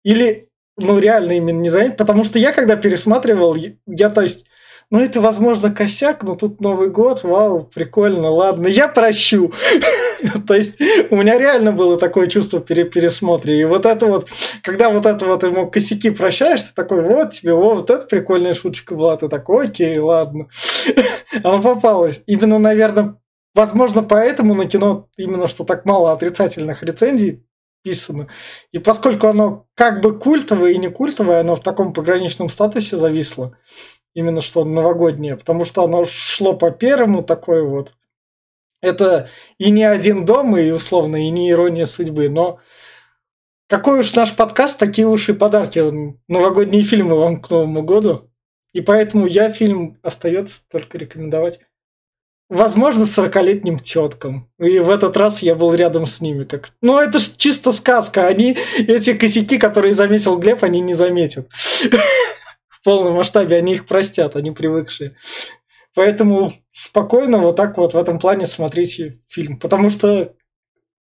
[0.04, 0.47] Или
[0.78, 3.56] ну, реально именно не заметил, потому что я, когда пересматривал,
[3.88, 4.46] я, то есть,
[4.90, 9.52] ну, это, возможно, косяк, но тут Новый год, вау, прикольно, ладно, я прощу.
[10.48, 13.60] То есть, у меня реально было такое чувство при пересмотре.
[13.60, 14.30] И вот это вот,
[14.64, 18.96] когда вот это вот ему косяки прощаешь, ты такой, вот тебе, вот это прикольная шуточка
[18.96, 20.48] была, ты такой, окей, ладно.
[21.44, 22.24] Оно попалось.
[22.26, 23.18] Именно, наверное,
[23.54, 27.44] возможно, поэтому на кино именно что так мало отрицательных рецензий,
[27.80, 28.28] вписано.
[28.72, 33.58] И поскольку оно как бы культовое и не культовое, оно в таком пограничном статусе зависло.
[34.14, 35.38] Именно что новогоднее.
[35.38, 37.94] Потому что оно шло по первому такое вот.
[38.82, 42.30] Это и не один дом, и условно, и не ирония судьбы.
[42.30, 42.60] Но
[43.68, 45.82] какой уж наш подкаст, такие уж и подарки.
[46.28, 48.32] Новогодние фильмы вам к Новому году.
[48.74, 51.60] И поэтому я фильм остается только рекомендовать
[52.50, 54.50] возможно, 40-летним теткам.
[54.60, 56.44] И в этот раз я был рядом с ними.
[56.44, 56.72] Как...
[56.82, 58.28] Ну, это ж чисто сказка.
[58.28, 61.50] Они, эти косяки, которые заметил Глеб, они не заметят.
[62.70, 65.16] В полном масштабе они их простят, они привыкшие.
[65.94, 69.58] Поэтому спокойно вот так вот в этом плане смотрите фильм.
[69.58, 70.34] Потому что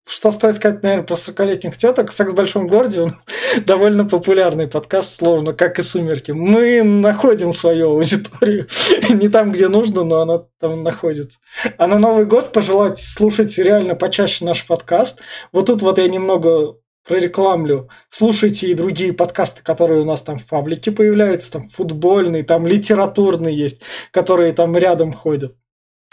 [0.08, 2.12] что стоит сказать, наверное, про 40-летних теток?
[2.12, 3.14] «Секс в большом городе»
[3.66, 6.32] довольно популярный подкаст, словно как и «Сумерки».
[6.32, 8.68] Мы находим свою аудиторию.
[9.10, 11.40] Не там, где нужно, но она там находится.
[11.80, 15.22] А на Новый год пожелать слушать реально почаще наш подкаст.
[15.52, 16.78] Вот тут вот я немного
[17.08, 17.90] прорекламлю.
[18.12, 21.52] Слушайте и другие подкасты, которые у нас там в паблике появляются.
[21.52, 23.82] Там футбольный, там литературный есть,
[24.12, 25.56] которые там рядом ходят.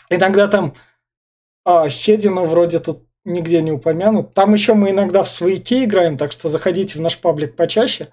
[0.08, 0.74] Иногда там
[1.64, 4.34] а, Хедина вроде тут нигде не упомянут.
[4.34, 8.08] Там еще мы иногда в свояки играем, так что заходите в наш паблик почаще.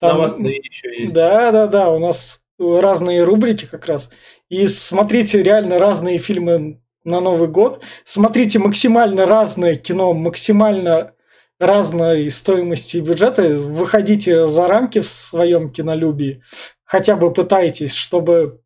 [0.00, 1.12] Там, Новостные еще есть.
[1.12, 4.10] Да, да, да, у нас разные рубрики как раз.
[4.48, 7.82] И смотрите реально разные фильмы на Новый год.
[8.04, 11.14] Смотрите максимально разное кино, максимально
[11.58, 13.56] разной стоимости и бюджета.
[13.56, 16.42] Выходите за рамки в своем кинолюбии.
[16.84, 18.60] Хотя бы пытайтесь, чтобы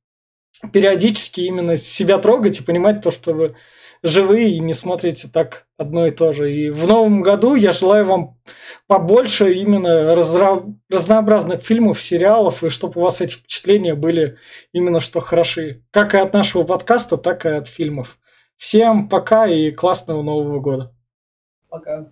[0.72, 3.54] периодически именно себя трогать и понимать то, что вы
[4.02, 6.54] живые и не смотрите так одно и то же.
[6.54, 8.38] И в новом году я желаю вам
[8.86, 10.62] побольше именно разра...
[10.88, 14.38] разнообразных фильмов, сериалов, и чтобы у вас эти впечатления были
[14.72, 15.84] именно что хороши.
[15.90, 18.18] Как и от нашего подкаста, так и от фильмов.
[18.56, 20.94] Всем пока и классного Нового года.
[21.68, 22.10] Пока.